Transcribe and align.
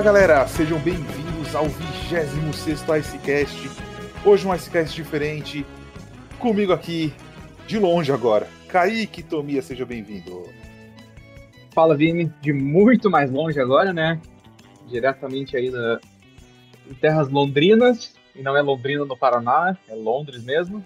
Fala 0.00 0.12
galera, 0.14 0.48
sejam 0.48 0.78
bem-vindos 0.78 1.54
ao 1.54 1.66
26 1.68 2.80
Icecast. 3.00 3.70
Hoje 4.24 4.48
um 4.48 4.54
Icecast 4.54 4.96
diferente. 4.96 5.66
Comigo 6.38 6.72
aqui, 6.72 7.12
de 7.66 7.78
longe 7.78 8.10
agora, 8.10 8.48
Kaique 8.66 9.22
Tomia, 9.22 9.60
seja 9.60 9.84
bem-vindo. 9.84 10.48
Fala 11.74 11.94
Vini, 11.94 12.32
de 12.40 12.50
muito 12.50 13.10
mais 13.10 13.30
longe 13.30 13.60
agora, 13.60 13.92
né? 13.92 14.18
Diretamente 14.88 15.54
aí 15.54 15.68
na, 15.68 16.00
em 16.90 16.94
terras 16.94 17.28
londrinas, 17.28 18.14
e 18.34 18.40
não 18.40 18.56
é 18.56 18.62
Londrina 18.62 19.04
no 19.04 19.18
Paraná, 19.18 19.76
é 19.86 19.94
Londres 19.94 20.42
mesmo. 20.42 20.82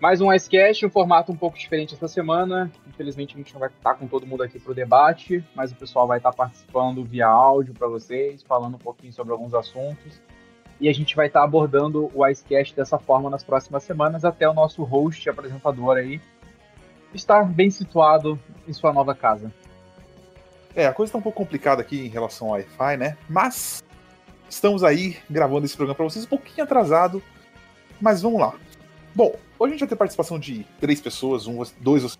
Mais 0.00 0.18
um 0.22 0.32
Icecast, 0.32 0.86
um 0.86 0.90
formato 0.90 1.30
um 1.30 1.36
pouco 1.36 1.58
diferente 1.58 1.92
essa 1.92 2.08
semana. 2.08 2.72
Infelizmente 2.88 3.34
a 3.34 3.36
gente 3.36 3.52
não 3.52 3.60
vai 3.60 3.68
estar 3.68 3.96
com 3.96 4.06
todo 4.06 4.26
mundo 4.26 4.42
aqui 4.42 4.58
para 4.58 4.72
o 4.72 4.74
debate, 4.74 5.44
mas 5.54 5.72
o 5.72 5.76
pessoal 5.76 6.06
vai 6.06 6.16
estar 6.16 6.32
participando 6.32 7.04
via 7.04 7.26
áudio 7.26 7.74
para 7.74 7.86
vocês, 7.86 8.42
falando 8.42 8.76
um 8.76 8.78
pouquinho 8.78 9.12
sobre 9.12 9.34
alguns 9.34 9.52
assuntos. 9.52 10.18
E 10.80 10.88
a 10.88 10.92
gente 10.94 11.14
vai 11.14 11.26
estar 11.26 11.44
abordando 11.44 12.10
o 12.14 12.26
Icecast 12.26 12.74
dessa 12.74 12.98
forma 12.98 13.28
nas 13.28 13.44
próximas 13.44 13.82
semanas, 13.82 14.24
até 14.24 14.48
o 14.48 14.54
nosso 14.54 14.82
host, 14.84 15.28
apresentador 15.28 15.98
aí, 15.98 16.18
estar 17.12 17.44
bem 17.44 17.70
situado 17.70 18.40
em 18.66 18.72
sua 18.72 18.94
nova 18.94 19.14
casa. 19.14 19.52
É, 20.74 20.86
a 20.86 20.94
coisa 20.94 21.10
está 21.10 21.18
um 21.18 21.22
pouco 21.22 21.36
complicada 21.36 21.82
aqui 21.82 22.06
em 22.06 22.08
relação 22.08 22.46
ao 22.46 22.54
Wi-Fi, 22.54 22.96
né? 22.96 23.18
Mas 23.28 23.84
estamos 24.48 24.82
aí 24.82 25.18
gravando 25.28 25.66
esse 25.66 25.76
programa 25.76 25.94
para 25.94 26.04
vocês 26.04 26.24
um 26.24 26.28
pouquinho 26.28 26.64
atrasado, 26.64 27.22
mas 28.00 28.22
vamos 28.22 28.40
lá. 28.40 28.54
Bom, 29.14 29.34
hoje 29.60 29.72
a 29.72 29.74
gente 29.74 29.80
vai 29.80 29.88
ter 29.90 29.96
participação 29.96 30.38
de 30.38 30.66
três 30.80 31.00
pessoas, 31.00 31.46
um, 31.46 31.62
dois 31.80 32.02
vocês 32.02 32.18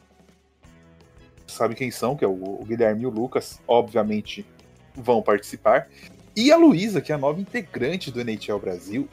sabem 1.47 1.77
quem 1.77 1.91
são, 1.91 2.15
que 2.15 2.25
é 2.25 2.29
o, 2.29 2.65
Guilherme 2.65 3.03
e 3.03 3.07
o 3.07 3.11
Lucas, 3.11 3.61
obviamente 3.67 4.47
vão 4.95 5.23
participar. 5.23 5.89
E 6.37 6.53
a 6.53 6.57
Luísa, 6.57 7.01
que 7.01 7.11
é 7.11 7.15
a 7.15 7.19
nova 7.19 7.41
integrante 7.41 8.11
do 8.11 8.21
NHL 8.21 8.59
Brasil. 8.59 9.09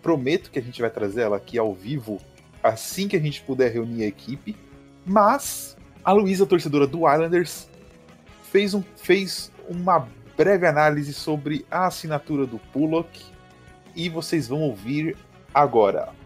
Prometo 0.00 0.50
que 0.50 0.58
a 0.58 0.62
gente 0.62 0.80
vai 0.80 0.90
trazer 0.90 1.22
ela 1.22 1.36
aqui 1.36 1.58
ao 1.58 1.74
vivo 1.74 2.18
assim 2.62 3.08
que 3.08 3.16
a 3.16 3.20
gente 3.20 3.42
puder 3.42 3.72
reunir 3.72 4.04
a 4.04 4.06
equipe. 4.06 4.56
Mas 5.04 5.76
a 6.04 6.12
Luísa, 6.12 6.46
torcedora 6.46 6.86
do 6.86 6.98
Islanders, 6.98 7.68
fez, 8.44 8.74
um, 8.74 8.82
fez 8.96 9.52
uma 9.68 10.08
breve 10.36 10.66
análise 10.66 11.12
sobre 11.12 11.66
a 11.70 11.86
assinatura 11.86 12.46
do 12.46 12.58
Pullock 12.72 13.20
e 13.94 14.08
vocês 14.08 14.48
vão 14.48 14.62
ouvir 14.62 15.16
agora. 15.52 16.21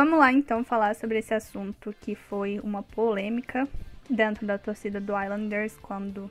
Vamos 0.00 0.16
lá 0.16 0.32
então 0.32 0.62
falar 0.62 0.94
sobre 0.94 1.18
esse 1.18 1.34
assunto 1.34 1.92
que 2.00 2.14
foi 2.14 2.60
uma 2.60 2.84
polêmica 2.84 3.66
dentro 4.08 4.46
da 4.46 4.56
torcida 4.56 5.00
do 5.00 5.12
Islanders 5.20 5.76
quando 5.82 6.30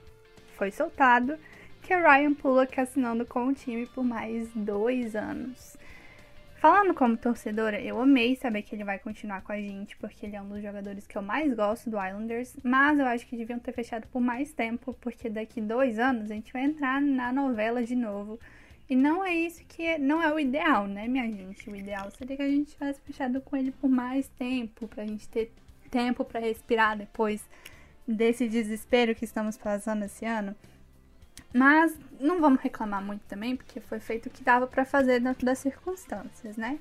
foi 0.56 0.72
soltado, 0.72 1.38
que 1.82 1.92
é 1.92 2.00
Ryan 2.00 2.34
Pullock 2.34 2.80
assinando 2.80 3.26
com 3.26 3.48
o 3.48 3.54
time 3.54 3.86
por 3.88 4.06
mais 4.06 4.50
dois 4.56 5.18
anos. 5.18 5.76
Falando 6.62 6.94
como 6.94 7.18
torcedora, 7.18 7.78
eu 7.82 8.00
amei 8.00 8.38
saber 8.38 8.62
que 8.62 8.74
ele 8.74 8.86
vai 8.86 9.00
continuar 9.00 9.42
com 9.42 9.52
a 9.52 9.58
gente, 9.58 9.98
porque 9.98 10.26
ele 10.26 10.38
é 10.38 10.42
um 10.42 10.48
dos 10.48 10.62
jogadores 10.62 11.06
que 11.06 11.18
eu 11.18 11.22
mais 11.22 11.54
gosto 11.54 11.90
do 11.90 12.02
Islanders, 12.02 12.56
mas 12.64 12.98
eu 12.98 13.06
acho 13.06 13.28
que 13.28 13.36
deviam 13.36 13.60
ter 13.60 13.74
fechado 13.74 14.08
por 14.08 14.22
mais 14.22 14.54
tempo, 14.54 14.94
porque 15.02 15.30
daqui 15.30 15.60
dois 15.60 16.00
anos 16.00 16.32
a 16.32 16.34
gente 16.34 16.54
vai 16.54 16.64
entrar 16.64 17.02
na 17.02 17.34
novela 17.34 17.84
de 17.84 17.98
novo 17.98 18.40
e 18.90 18.96
não 18.96 19.24
é 19.24 19.34
isso 19.34 19.64
que 19.66 19.84
é, 19.84 19.98
não 19.98 20.22
é 20.22 20.34
o 20.34 20.40
ideal, 20.40 20.88
né, 20.88 21.08
minha 21.08 21.30
gente? 21.30 21.70
O 21.70 21.76
ideal 21.76 22.10
seria 22.12 22.38
que 22.38 22.44
a 22.44 22.50
gente 22.50 22.72
tivesse 22.72 23.02
fechado 23.02 23.42
com 23.42 23.56
ele 23.58 23.72
por 23.72 23.90
mais 23.90 24.28
tempo, 24.30 24.88
pra 24.88 25.06
gente 25.06 25.28
ter 25.28 25.52
tempo 25.92 26.24
para 26.24 26.40
respirar 26.40 26.98
depois 26.98 27.44
desse 28.08 28.48
desespero 28.48 29.14
que 29.14 29.26
estamos 29.26 29.58
passando 29.58 30.06
esse 30.06 30.26
ano. 30.26 30.56
Mas 31.54 31.98
não 32.20 32.40
vamos 32.40 32.62
reclamar 32.62 33.02
muito 33.04 33.22
também, 33.28 33.56
porque 33.56 33.80
foi 33.80 34.00
feito 34.00 34.28
o 34.28 34.30
que 34.30 34.44
dava 34.44 34.68
para 34.68 34.86
fazer 34.86 35.20
dentro 35.20 35.46
das 35.46 35.60
circunstâncias, 35.60 36.56
né? 36.56 36.80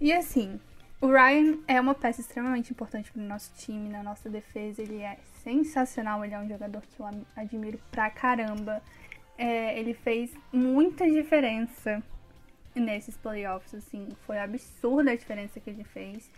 E 0.00 0.12
assim, 0.12 0.60
o 1.00 1.08
Ryan 1.08 1.58
é 1.68 1.80
uma 1.80 1.94
peça 1.94 2.20
extremamente 2.20 2.72
importante 2.72 3.12
para 3.12 3.22
o 3.22 3.24
nosso 3.24 3.52
time, 3.56 3.88
na 3.88 4.02
nossa 4.02 4.28
defesa. 4.28 4.82
Ele 4.82 5.00
é 5.00 5.18
sensacional, 5.44 6.24
ele 6.24 6.34
é 6.34 6.38
um 6.38 6.48
jogador 6.48 6.82
que 6.82 7.00
eu 7.00 7.08
admiro 7.36 7.78
pra 7.90 8.10
caramba 8.10 8.82
é, 9.38 9.78
ele 9.78 9.94
fez 9.94 10.34
muita 10.52 11.08
diferença 11.08 12.02
nesses 12.74 13.16
playoffs, 13.16 13.72
assim, 13.74 14.08
foi 14.26 14.38
absurda 14.38 15.12
a 15.12 15.16
diferença 15.16 15.60
que 15.60 15.70
ele 15.70 15.84
fez. 15.84 16.28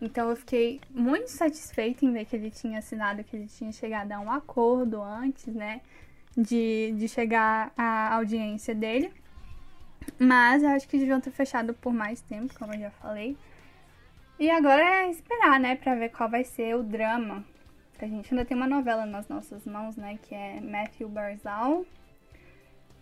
Então 0.00 0.30
eu 0.30 0.36
fiquei 0.36 0.80
muito 0.90 1.28
satisfeita 1.28 2.04
em 2.04 2.12
ver 2.12 2.24
que 2.24 2.34
ele 2.34 2.50
tinha 2.50 2.78
assinado, 2.78 3.22
que 3.22 3.36
ele 3.36 3.46
tinha 3.46 3.72
chegado 3.72 4.12
a 4.12 4.20
um 4.20 4.30
acordo 4.30 5.02
antes, 5.02 5.46
né, 5.46 5.80
de, 6.36 6.94
de 6.96 7.08
chegar 7.08 7.72
à 7.76 8.14
audiência 8.14 8.74
dele. 8.74 9.12
Mas 10.18 10.62
eu 10.62 10.70
acho 10.70 10.88
que 10.88 10.98
deviam 10.98 11.20
ter 11.20 11.30
fechado 11.30 11.74
por 11.74 11.92
mais 11.92 12.20
tempo, 12.20 12.54
como 12.58 12.74
eu 12.74 12.80
já 12.80 12.90
falei. 12.90 13.36
E 14.38 14.50
agora 14.50 14.82
é 14.82 15.10
esperar, 15.10 15.58
né, 15.58 15.76
pra 15.76 15.94
ver 15.94 16.10
qual 16.10 16.28
vai 16.28 16.44
ser 16.44 16.74
o 16.76 16.82
drama. 16.82 17.44
A 17.98 18.06
gente 18.06 18.32
ainda 18.32 18.44
tem 18.44 18.54
uma 18.56 18.66
novela 18.66 19.06
nas 19.06 19.26
nossas 19.28 19.64
mãos, 19.64 19.96
né, 19.96 20.18
que 20.22 20.34
é 20.34 20.60
Matthew 20.60 21.08
Barzal 21.08 21.86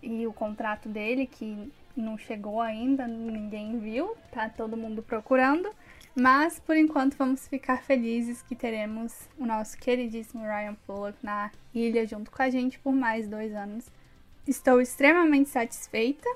e 0.05 0.27
o 0.27 0.33
contrato 0.33 0.87
dele, 0.87 1.25
que 1.25 1.71
não 1.97 2.17
chegou 2.17 2.61
ainda, 2.61 3.07
ninguém 3.07 3.79
viu, 3.79 4.15
tá 4.31 4.47
todo 4.49 4.77
mundo 4.77 5.01
procurando. 5.01 5.69
Mas 6.15 6.59
por 6.59 6.77
enquanto 6.77 7.17
vamos 7.17 7.47
ficar 7.47 7.83
felizes 7.83 8.41
que 8.41 8.55
teremos 8.55 9.27
o 9.37 9.45
nosso 9.45 9.77
queridíssimo 9.77 10.43
Ryan 10.43 10.75
Fullock 10.85 11.17
na 11.21 11.51
ilha 11.73 12.05
junto 12.07 12.31
com 12.31 12.41
a 12.41 12.49
gente 12.49 12.79
por 12.79 12.93
mais 12.93 13.27
dois 13.27 13.53
anos. 13.53 13.85
Estou 14.47 14.79
extremamente 14.79 15.49
satisfeita 15.49 16.29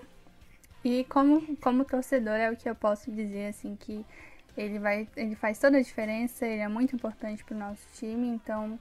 e 0.83 1.05
como, 1.05 1.55
como 1.57 1.85
torcedor 1.85 2.33
é 2.33 2.51
o 2.51 2.57
que 2.57 2.69
eu 2.69 2.75
posso 2.75 3.09
dizer 3.11 3.47
assim 3.47 3.77
que 3.79 4.05
ele 4.57 4.79
vai 4.79 5.07
ele 5.15 5.35
faz 5.35 5.59
toda 5.59 5.77
a 5.77 5.81
diferença, 5.81 6.45
ele 6.45 6.61
é 6.61 6.67
muito 6.67 6.93
importante 6.93 7.45
para 7.45 7.55
o 7.55 7.59
nosso 7.59 7.87
time, 7.93 8.27
então 8.27 8.77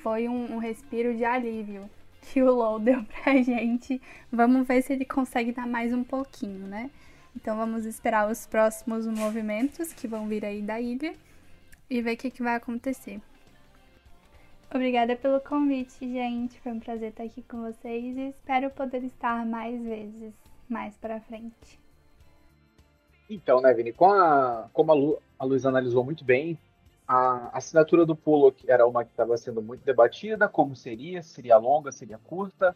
foi 0.00 0.28
um, 0.28 0.54
um 0.54 0.58
respiro 0.58 1.16
de 1.16 1.24
alívio 1.24 1.90
que 2.24 2.42
o 2.42 2.52
LoL 2.52 2.78
deu 2.78 3.04
pra 3.22 3.40
gente. 3.42 4.00
Vamos 4.32 4.66
ver 4.66 4.82
se 4.82 4.92
ele 4.92 5.04
consegue 5.04 5.52
dar 5.52 5.66
mais 5.66 5.92
um 5.92 6.02
pouquinho, 6.02 6.66
né? 6.66 6.90
Então 7.36 7.56
vamos 7.56 7.84
esperar 7.84 8.30
os 8.30 8.46
próximos 8.46 9.06
movimentos 9.06 9.92
que 9.92 10.06
vão 10.06 10.26
vir 10.28 10.44
aí 10.44 10.62
da 10.62 10.80
ilha 10.80 11.14
e 11.90 12.00
ver 12.00 12.14
o 12.14 12.16
que, 12.16 12.30
que 12.30 12.42
vai 12.42 12.54
acontecer. 12.54 13.20
Obrigada 14.72 15.14
pelo 15.16 15.40
convite, 15.40 16.00
gente. 16.00 16.60
Foi 16.60 16.72
um 16.72 16.80
prazer 16.80 17.10
estar 17.10 17.24
aqui 17.24 17.42
com 17.42 17.62
vocês 17.62 18.16
e 18.16 18.28
espero 18.30 18.70
poder 18.70 19.04
estar 19.04 19.44
mais 19.44 19.80
vezes 19.82 20.32
mais 20.68 20.96
para 20.96 21.20
frente. 21.20 21.78
Então, 23.28 23.60
né, 23.60 23.72
Vini, 23.72 23.92
com 23.92 24.10
a, 24.12 24.68
como 24.72 24.92
a, 24.92 24.94
Lu, 24.94 25.18
a 25.38 25.44
Luiz 25.44 25.64
analisou 25.64 26.04
muito 26.04 26.24
bem, 26.24 26.58
a 27.06 27.50
assinatura 27.52 28.06
do 28.06 28.16
Pullock 28.16 28.64
era 28.68 28.86
uma 28.86 29.04
que 29.04 29.10
estava 29.10 29.36
sendo 29.36 29.60
muito 29.60 29.84
debatida, 29.84 30.48
como 30.48 30.74
seria, 30.74 31.22
seria 31.22 31.56
longa, 31.58 31.92
seria 31.92 32.18
curta. 32.18 32.74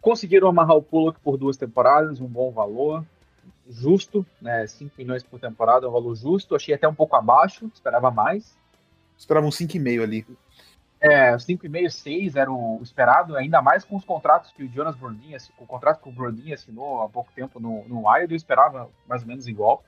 Conseguiram 0.00 0.48
amarrar 0.48 0.76
o 0.76 0.82
Pullock 0.82 1.20
por 1.20 1.36
duas 1.36 1.58
temporadas, 1.58 2.20
um 2.20 2.26
bom 2.26 2.50
valor, 2.50 3.04
justo, 3.68 4.24
né? 4.40 4.66
5 4.66 4.94
milhões 4.96 5.22
por 5.22 5.38
temporada, 5.38 5.86
um 5.86 5.92
valor 5.92 6.14
justo. 6.14 6.54
Achei 6.54 6.74
até 6.74 6.88
um 6.88 6.94
pouco 6.94 7.14
abaixo, 7.14 7.70
esperava 7.74 8.10
mais. 8.10 8.56
Esperava 9.18 9.46
um 9.46 9.50
5,5 9.50 10.02
ali. 10.02 10.26
É, 10.98 11.32
5,5, 11.34 11.90
6 11.90 12.36
era 12.36 12.50
o 12.50 12.78
esperado, 12.82 13.36
ainda 13.36 13.60
mais 13.60 13.84
com 13.84 13.96
os 13.96 14.04
contratos 14.04 14.50
que 14.52 14.64
o 14.64 14.68
Jonas 14.68 14.96
Brandin, 14.96 15.34
o 15.58 15.66
contrato 15.66 16.02
que 16.02 16.08
o 16.08 16.12
Brandin 16.12 16.52
assinou 16.52 17.02
há 17.02 17.08
pouco 17.08 17.32
tempo 17.32 17.58
no, 17.58 17.86
no 17.86 18.06
Wild, 18.06 18.32
eu 18.32 18.36
esperava 18.36 18.88
mais 19.06 19.22
ou 19.22 19.28
menos 19.28 19.46
igual 19.46 19.82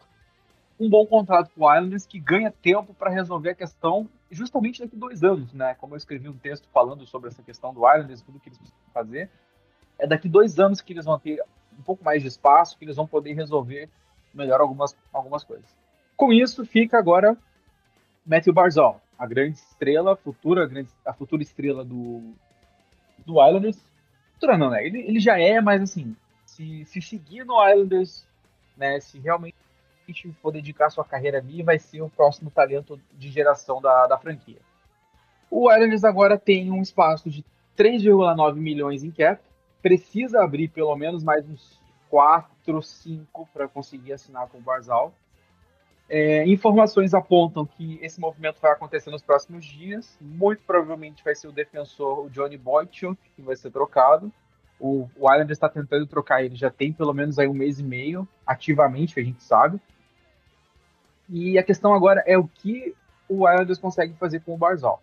um 0.82 0.90
bom 0.90 1.06
contrato 1.06 1.50
para 1.55 1.64
o 1.64 1.75
Islanders 1.76 2.06
que 2.06 2.19
ganha 2.19 2.50
tempo 2.50 2.93
para 2.93 3.08
resolver 3.08 3.50
a 3.50 3.55
questão 3.55 4.08
justamente 4.31 4.81
daqui 4.81 4.96
dois 4.96 5.23
anos, 5.23 5.52
né? 5.52 5.75
Como 5.75 5.94
eu 5.94 5.96
escrevi 5.96 6.29
um 6.29 6.37
texto 6.37 6.69
falando 6.73 7.06
sobre 7.06 7.29
essa 7.29 7.43
questão 7.43 7.73
do 7.73 7.88
Islanders, 7.88 8.23
tudo 8.23 8.40
que 8.40 8.49
eles 8.49 8.58
precisam 8.58 8.81
fazer, 8.93 9.31
é 9.99 10.06
daqui 10.06 10.29
dois 10.29 10.58
anos 10.58 10.81
que 10.81 10.93
eles 10.93 11.05
vão 11.05 11.19
ter 11.19 11.40
um 11.79 11.82
pouco 11.82 12.05
mais 12.05 12.20
de 12.20 12.29
espaço, 12.29 12.76
que 12.76 12.84
eles 12.84 12.96
vão 12.96 13.06
poder 13.06 13.32
resolver 13.34 13.88
melhor 14.34 14.61
algumas, 14.61 14.96
algumas 15.12 15.44
coisas. 15.44 15.67
Com 16.17 16.32
isso, 16.32 16.64
fica 16.67 16.99
agora 16.99 17.37
Matthew 18.26 18.52
Barzal, 18.52 19.00
a 19.17 19.26
grande 19.26 19.58
estrela, 19.58 20.17
futura, 20.17 20.64
a, 20.64 20.67
grande, 20.67 20.88
a 21.06 21.12
futura 21.12 21.43
estrela 21.43 21.84
do, 21.84 22.34
do 23.25 23.46
Islanders. 23.46 23.79
Futura 24.34 24.58
não, 24.58 24.70
né? 24.70 24.84
Ele, 24.84 25.00
ele 25.00 25.20
já 25.20 25.38
é, 25.38 25.61
mas 25.61 25.82
assim, 25.82 26.17
se, 26.44 26.84
se 26.87 27.00
seguir 27.00 27.44
no 27.44 27.55
Islanders, 27.69 28.26
né, 28.76 28.99
se 28.99 29.19
realmente 29.19 29.56
for 30.40 30.52
dedicar 30.52 30.90
sua 30.90 31.04
carreira 31.04 31.38
ali 31.38 31.62
vai 31.62 31.78
ser 31.78 32.02
o 32.02 32.10
próximo 32.10 32.50
talento 32.50 33.00
de 33.12 33.31
geração 33.31 33.81
da, 33.81 34.06
da 34.06 34.19
franquia. 34.19 34.58
O 35.50 35.70
Islanders 35.70 36.04
agora 36.04 36.38
tem 36.38 36.70
um 36.70 36.81
espaço 36.81 37.28
de 37.28 37.44
3,9 37.76 38.54
milhões 38.54 39.04
em 39.04 39.10
cap, 39.10 39.43
precisa 39.82 40.43
abrir 40.43 40.69
pelo 40.69 40.94
menos 40.96 41.22
mais 41.22 41.49
uns 41.49 41.81
4, 42.08 42.82
5 42.82 43.49
para 43.52 43.69
conseguir 43.69 44.12
assinar 44.12 44.46
com 44.49 44.58
o 44.58 44.60
Barzal. 44.62 45.12
É, 46.08 46.46
informações 46.46 47.14
apontam 47.14 47.64
que 47.64 47.98
esse 48.02 48.20
movimento 48.20 48.60
vai 48.60 48.72
acontecer 48.72 49.10
nos 49.10 49.22
próximos 49.22 49.64
dias. 49.64 50.19
Muito 50.20 50.62
provavelmente 50.66 51.25
vai 51.25 51.34
ser 51.34 51.48
o 51.48 51.52
defensor, 51.52 52.26
o 52.26 52.31
Johnny 52.31 52.58
Boychuk, 52.58 53.19
que 53.34 53.40
vai 53.40 53.56
ser 53.56 53.70
trocado. 53.70 54.31
O, 54.84 55.08
o 55.17 55.32
Islanders 55.32 55.52
está 55.52 55.69
tentando 55.69 56.05
trocar 56.08 56.43
ele 56.43 56.56
já 56.56 56.69
tem 56.69 56.93
pelo 56.93 57.14
menos 57.14 57.38
aí 57.38 57.46
um 57.46 57.55
mês 57.55 57.79
e 57.79 57.84
meio, 57.84 58.26
ativamente, 58.44 59.20
a 59.20 59.23
gente 59.23 59.40
sabe. 59.40 59.81
E 61.29 61.56
a 61.56 61.62
questão 61.62 61.94
agora 61.94 62.20
é 62.26 62.37
o 62.37 62.49
que 62.49 62.93
o 63.29 63.49
Islanders 63.49 63.79
consegue 63.79 64.12
fazer 64.14 64.40
com 64.40 64.55
o 64.55 64.58
Barzal. 64.58 65.00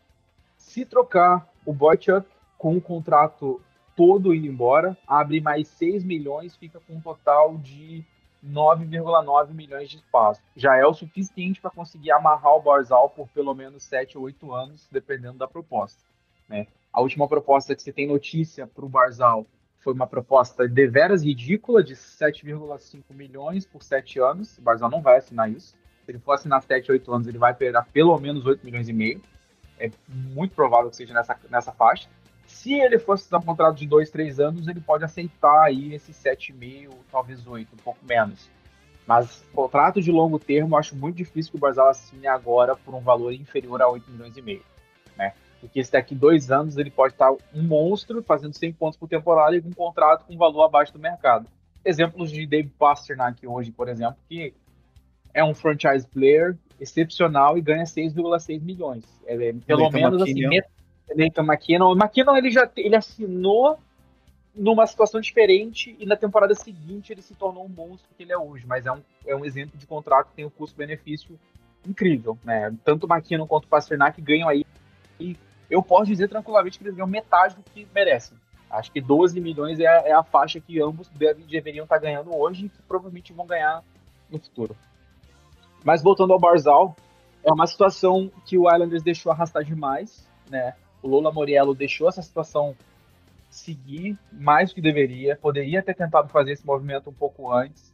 Se 0.58 0.84
trocar 0.84 1.48
o 1.66 1.72
Boychuk 1.72 2.28
com 2.58 2.74
um 2.74 2.82
contrato 2.82 3.62
todo 3.96 4.36
indo 4.36 4.48
embora, 4.48 4.98
abre 5.08 5.40
mais 5.40 5.70
6 5.70 6.04
milhões, 6.04 6.58
fica 6.58 6.82
com 6.82 6.96
um 6.96 7.02
total 7.02 7.58
de 7.58 8.04
9,9 8.46 9.54
milhões 9.54 9.90
de 9.90 9.96
espaço. 9.96 10.42
Já 10.58 10.76
é 10.76 10.86
o 10.86 10.94
suficiente 10.94 11.62
para 11.62 11.72
conseguir 11.72 12.12
amarrar 12.12 12.54
o 12.54 12.62
Barzal 12.62 13.10
por 13.10 13.30
pelo 13.30 13.56
menos 13.56 13.84
7 13.84 14.18
ou 14.18 14.26
8 14.26 14.54
anos, 14.54 14.90
dependendo 14.92 15.38
da 15.38 15.48
proposta. 15.48 16.04
Né? 16.50 16.68
A 16.92 17.00
última 17.00 17.30
proposta 17.30 17.74
que 17.74 17.82
você 17.82 17.94
tem 17.94 18.08
notícia 18.08 18.68
para 18.68 18.84
o 18.84 18.90
Barzal 18.90 19.46
foi 19.80 19.94
uma 19.94 20.08
proposta 20.08 20.68
deveras 20.68 21.24
ridícula 21.24 21.84
de 21.84 21.96
7,5 21.96 23.04
milhões 23.12 23.66
por 23.66 23.82
7 23.82 24.20
anos. 24.20 24.58
O 24.58 24.62
Barzal 24.62 24.90
não 24.90 25.02
vai 25.02 25.18
assinar 25.18 25.50
isso. 25.50 25.76
Se 26.06 26.12
ele 26.12 26.20
for 26.20 26.34
assinar 26.34 26.62
7, 26.62 26.92
8 26.92 27.14
anos, 27.14 27.28
ele 27.28 27.38
vai 27.38 27.54
perder 27.54 27.84
pelo 27.94 28.18
menos 28.20 28.46
8 28.46 28.66
milhões 28.66 28.90
e 28.90 28.94
meio. 28.94 29.22
É 29.80 29.90
muito 30.08 30.54
provável 30.54 30.90
que 30.90 30.98
seja 30.98 31.14
nessa, 31.14 31.38
nessa 31.50 31.72
faixa. 31.72 32.10
Se 32.46 32.74
ele 32.74 33.00
fosse 33.00 33.30
dar 33.32 33.38
um 33.38 33.44
contrato 33.44 33.78
de 33.78 33.88
2, 33.88 34.10
3 34.10 34.40
anos, 34.40 34.68
ele 34.68 34.82
pode 34.82 35.06
aceitar 35.06 35.64
aí 35.64 35.94
esses 35.94 36.18
7,5, 36.18 36.90
talvez 37.10 37.48
8, 37.48 37.74
um 37.74 37.78
pouco 37.78 38.00
menos. 38.06 38.50
Mas 39.08 39.46
contrato 39.54 40.02
de 40.02 40.12
longo 40.12 40.38
termo, 40.38 40.76
acho 40.76 40.96
muito 40.96 41.16
difícil 41.16 41.52
que 41.52 41.58
o 41.58 41.60
Barzal 41.60 41.90
assine 41.90 42.28
agora 42.28 42.76
por 42.76 42.94
um 42.94 43.00
valor 43.00 43.32
inferior 43.34 43.82
a 43.82 43.88
8 43.88 44.12
milhões 44.12 44.36
e 44.36 44.42
meio. 44.42 44.64
Porque 45.60 45.84
se 45.84 45.92
daqui 45.92 46.16
dois 46.16 46.52
anos 46.52 46.78
ele 46.78 46.90
pode 46.90 47.14
estar 47.14 47.32
um 47.32 47.62
monstro, 47.62 48.24
fazendo 48.24 48.54
100 48.54 48.74
pontos 48.74 48.98
por 48.98 49.10
temporada 49.10 49.56
e 49.56 49.62
com 49.62 49.70
um 49.70 49.74
contrato 49.74 50.26
com 50.26 50.38
valor 50.38 50.64
abaixo 50.64 50.94
do 50.94 51.00
mercado. 51.00 51.48
Exemplos 51.84 52.32
de 52.32 52.46
Dave 52.46 52.70
Pasternak 52.78 53.46
hoje, 53.46 53.72
por 53.72 53.88
exemplo, 53.88 54.18
que 54.28 54.54
é 55.34 55.44
um 55.44 55.54
franchise 55.54 56.08
player 56.08 56.58
excepcional 56.80 57.58
e 57.58 57.62
ganha 57.62 57.84
6,6 57.84 58.62
milhões. 58.62 59.04
É, 59.26 59.34
é 59.34 59.54
pelo 59.66 59.82
Leighton 59.82 59.98
menos 59.98 60.22
assim, 60.22 60.44
McKinnon. 60.44 60.66
assim, 61.10 61.24
Nathan 61.24 61.44
McKinnon. 61.44 61.92
O 61.92 61.98
McKinnon 61.98 62.38
ele 62.38 62.52
já 62.52 62.70
ele 62.78 62.96
assinou 62.96 63.78
numa 64.56 64.86
situação 64.88 65.22
diferente 65.22 65.96
e 66.00 66.06
na 66.06 66.16
temporada 66.16 66.54
seguinte 66.56 67.14
ele 67.14 67.22
se 67.22 67.34
tornou 67.34 67.66
um 67.66 67.70
monstro 67.70 68.10
que 68.18 68.24
ele 68.24 68.32
é 68.32 68.38
hoje, 68.38 68.66
mas 68.66 68.86
é 68.86 68.92
um, 68.92 69.02
é 69.26 69.36
um 69.36 69.46
exemplo 69.46 69.78
de 69.78 69.86
contrato 69.86 70.30
que 70.30 70.36
tem 70.36 70.46
um 70.46 70.50
custo-benefício 70.50 71.40
incrível, 71.88 72.38
né? 72.44 72.74
Tanto 72.84 73.06
o 73.06 73.14
McKinnon 73.14 73.48
quanto 73.48 73.66
o 73.66 73.68
Pasternak 73.68 74.22
ganham 74.22 74.50
aí 74.50 74.66
e 75.20 75.38
eu 75.70 75.84
posso 75.84 76.06
dizer 76.06 76.28
tranquilamente 76.28 76.78
que 76.78 76.84
eles 76.84 76.96
ganham 76.96 77.08
metade 77.08 77.56
do 77.56 77.64
que 77.64 77.88
merecem. 77.94 78.38
Acho 78.70 78.92
que 78.92 79.02
12 79.02 79.40
milhões 79.42 79.80
é 79.80 79.88
a, 79.88 80.08
é 80.08 80.12
a 80.12 80.24
faixa 80.24 80.60
que 80.60 80.82
ambos 80.82 81.10
deveriam 81.48 81.84
estar 81.84 81.98
ganhando 81.98 82.36
hoje 82.36 82.66
e 82.66 82.70
que 82.70 82.82
provavelmente 82.84 83.34
vão 83.34 83.46
ganhar 83.46 83.84
no 84.30 84.40
futuro. 84.40 84.76
Mas 85.84 86.04
voltando 86.04 86.34
ao 86.34 86.40
Barzal, 86.40 86.96
é 87.44 87.52
uma 87.52 87.66
situação 87.66 88.32
que 88.46 88.58
o 88.58 88.72
Islanders 88.72 89.02
deixou 89.02 89.32
arrastar 89.32 89.64
demais, 89.64 90.28
né? 90.50 90.76
O 91.02 91.08
Lola 91.08 91.32
Moriello 91.32 91.74
deixou 91.74 92.10
essa 92.10 92.22
situação 92.22 92.76
seguir 93.50 94.18
mais 94.32 94.70
do 94.70 94.76
que 94.76 94.82
deveria, 94.82 95.36
poderia 95.36 95.82
ter 95.82 95.96
tentado 95.96 96.30
fazer 96.30 96.52
esse 96.52 96.66
movimento 96.66 97.10
um 97.10 97.14
pouco 97.14 97.52
antes, 97.52 97.92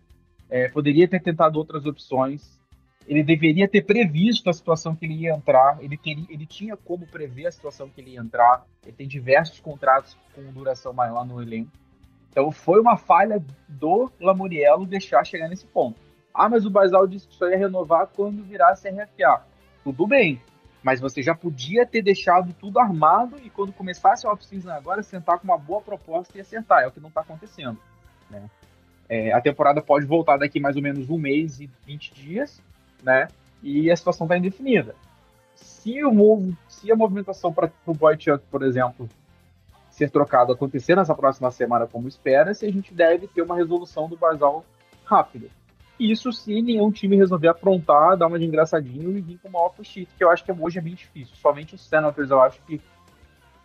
é, 0.49 0.67
poderia 0.67 1.07
ter 1.07 1.21
tentado 1.21 1.57
outras 1.57 1.85
opções, 1.85 2.59
ele 3.07 3.23
deveria 3.23 3.67
ter 3.67 3.83
previsto 3.83 4.49
a 4.49 4.53
situação 4.53 4.95
que 4.95 5.05
ele 5.05 5.13
ia 5.13 5.33
entrar, 5.33 5.77
ele, 5.81 5.97
teria, 5.97 6.25
ele 6.29 6.45
tinha 6.45 6.75
como 6.75 7.05
prever 7.05 7.47
a 7.47 7.51
situação 7.51 7.89
que 7.89 8.01
ele 8.01 8.11
ia 8.11 8.19
entrar, 8.19 8.65
ele 8.83 8.93
tem 8.93 9.07
diversos 9.07 9.59
contratos 9.59 10.17
com 10.33 10.41
duração 10.51 10.91
maior 10.91 11.25
no 11.25 11.41
elenco. 11.41 11.71
Então 12.31 12.51
foi 12.51 12.81
uma 12.81 12.97
falha 12.97 13.43
do 13.67 14.11
Lamoriello 14.19 14.85
deixar 14.85 15.23
chegar 15.23 15.47
nesse 15.47 15.65
ponto. 15.67 15.99
Ah, 16.33 16.49
mas 16.49 16.65
o 16.65 16.69
Basal 16.69 17.07
disse 17.07 17.27
que 17.27 17.35
só 17.35 17.47
ia 17.47 17.57
renovar 17.57 18.07
quando 18.07 18.43
virasse 18.43 18.89
RFA. 18.89 19.45
Tudo 19.83 20.05
bem, 20.05 20.41
mas 20.83 20.99
você 20.99 21.21
já 21.21 21.33
podia 21.33 21.85
ter 21.85 22.01
deixado 22.01 22.53
tudo 22.53 22.79
armado 22.79 23.37
e 23.43 23.49
quando 23.49 23.71
começasse 23.71 24.27
a 24.27 24.31
off-season 24.31 24.69
agora, 24.69 25.01
sentar 25.01 25.39
com 25.39 25.45
uma 25.45 25.57
boa 25.57 25.81
proposta 25.81 26.37
e 26.37 26.41
acertar. 26.41 26.83
É 26.83 26.87
o 26.87 26.91
que 26.91 26.99
não 26.99 27.09
está 27.09 27.21
acontecendo. 27.21 27.79
Né? 28.29 28.49
É, 29.07 29.31
a 29.31 29.39
temporada 29.39 29.81
pode 29.81 30.05
voltar 30.05 30.37
daqui 30.37 30.59
mais 30.59 30.75
ou 30.75 30.81
menos 30.81 31.09
um 31.09 31.17
mês 31.17 31.59
e 31.59 31.69
20 31.85 32.13
dias, 32.13 32.61
né? 33.05 33.27
E 33.61 33.89
a 33.89 33.95
situação 33.95 34.25
está 34.25 34.37
indefinida. 34.37 34.95
Se, 35.55 36.03
o 36.03 36.11
move, 36.11 36.57
se 36.67 36.91
a 36.91 36.95
movimentação 36.95 37.53
para 37.53 37.71
o 37.85 37.93
Boychuk, 37.93 38.43
por 38.51 38.63
exemplo, 38.63 39.07
ser 39.89 40.09
trocado 40.09 40.51
acontecer 40.51 40.95
nessa 40.95 41.15
próxima 41.15 41.49
semana 41.51 41.87
como 41.87 42.07
espera, 42.07 42.53
se 42.53 42.65
a 42.65 42.71
gente 42.71 42.93
deve 42.93 43.27
ter 43.27 43.41
uma 43.43 43.55
resolução 43.55 44.09
do 44.09 44.17
Barzal 44.17 44.65
rápida. 45.05 45.47
Isso 45.97 46.33
se 46.33 46.61
nenhum 46.61 46.91
time 46.91 47.15
resolver 47.15 47.47
aprontar, 47.47 48.17
dar 48.17 48.27
uma 48.27 48.37
de 48.37 48.43
engraçadinho 48.43 49.17
e 49.17 49.21
vir 49.21 49.39
com 49.39 49.47
uma 49.47 49.65
offer 49.65 49.85
sheet, 49.85 50.09
que 50.17 50.23
eu 50.23 50.29
acho 50.29 50.43
que 50.43 50.51
hoje 50.51 50.79
é 50.79 50.81
bem 50.81 50.95
difícil. 50.95 51.33
Somente 51.37 51.75
os 51.75 51.87
Senators 51.87 52.29
eu 52.29 52.41
acho 52.41 52.59
que 52.63 52.81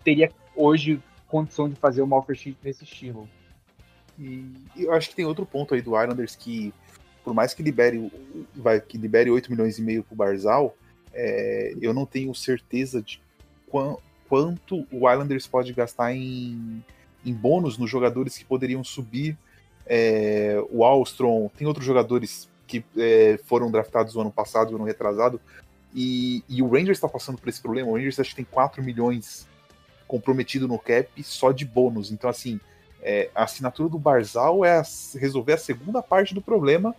teria 0.05 0.31
hoje 0.55 1.03
condição 1.27 1.69
de 1.69 1.75
fazer 1.75 2.03
uma 2.03 2.17
offer 2.17 2.37
sheet 2.37 2.57
nesse 2.63 2.85
estilo. 2.85 3.29
E 4.17 4.55
eu 4.77 4.93
acho 4.93 5.09
que 5.09 5.17
tem 5.17 5.25
outro 5.25 5.47
ponto 5.47 5.75
aí 5.75 5.81
do 5.81 6.00
Islanders 6.00 6.37
que, 6.37 6.73
por 7.25 7.35
mais 7.35 7.55
que 7.55 7.62
libere, 7.62 8.11
vai, 8.55 8.81
que 8.81 8.99
libere 8.99 9.31
8 9.31 9.50
milhões 9.50 9.79
e 9.79 9.83
meio 9.83 10.03
pro 10.03 10.17
Barzal, 10.17 10.77
é, 11.12 11.75
eu 11.81 11.93
não 11.93 12.07
tenho 12.07 12.35
certeza 12.35 13.03
de 13.03 13.21
quanto 14.29 14.87
o 14.91 15.11
Islanders 15.11 15.47
pode 15.47 15.73
gastar 15.73 16.12
em, 16.15 16.85
em 17.25 17.33
bônus 17.33 17.79
nos 17.79 17.91
jogadores 17.91 18.37
que 18.37 18.45
poderiam 18.45 18.83
subir 18.83 19.37
é, 19.87 20.62
o 20.71 20.85
Alstrom, 20.85 21.49
tem 21.57 21.67
outros 21.67 21.85
jogadores 21.85 22.49
que 22.67 22.85
é, 22.97 23.41
foram 23.45 23.71
draftados 23.71 24.15
no 24.15 24.21
ano 24.21 24.31
passado, 24.31 24.71
no 24.71 24.77
ano 24.77 24.85
retrasado, 24.85 25.41
e, 25.93 26.45
e 26.49 26.62
o 26.62 26.69
Rangers 26.69 26.99
está 26.99 27.09
passando 27.09 27.39
por 27.39 27.49
esse 27.49 27.61
problema. 27.61 27.89
O 27.91 27.95
Rangers 27.95 28.21
acho 28.21 28.31
que 28.31 28.37
tem 28.37 28.45
4 28.45 28.83
milhões 28.83 29.49
comprometido 30.07 30.69
no 30.69 30.79
cap 30.79 31.09
só 31.25 31.50
de 31.50 31.65
bônus. 31.65 32.12
Então, 32.12 32.31
assim, 32.31 32.61
é, 33.03 33.29
a 33.35 33.43
assinatura 33.45 33.89
do 33.89 33.99
Barzal 33.99 34.65
é 34.65 34.79
a, 34.79 34.83
resolver 35.19 35.55
a 35.55 35.59
segunda 35.59 36.00
parte 36.00 36.35
do 36.35 36.41
problema, 36.41 36.95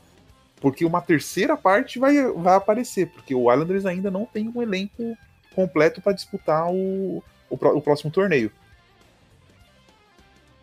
porque 0.62 0.86
uma 0.86 1.02
terceira 1.02 1.58
parte 1.58 1.98
vai, 1.98 2.16
vai 2.34 2.56
aparecer, 2.56 3.10
porque 3.10 3.34
o 3.34 3.52
Islanders 3.52 3.86
ainda 3.86 4.12
não 4.12 4.26
tem 4.26 4.48
um 4.48 4.62
elenco 4.62 5.18
completo 5.56 6.00
para 6.00 6.14
disputar 6.14 6.72
o, 6.72 7.24
o, 7.50 7.56
o, 7.56 7.82
próximo 7.82 8.12
torneio. 8.12 8.52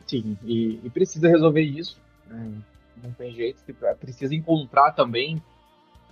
Sim, 0.07 0.39
e, 0.45 0.81
e 0.85 0.89
precisa 0.91 1.29
resolver 1.29 1.63
isso. 1.63 2.01
Né? 2.27 2.53
Não 3.03 3.13
tem 3.13 3.35
jeito, 3.35 3.61
precisa 4.01 4.35
encontrar 4.35 4.93
também 4.93 5.43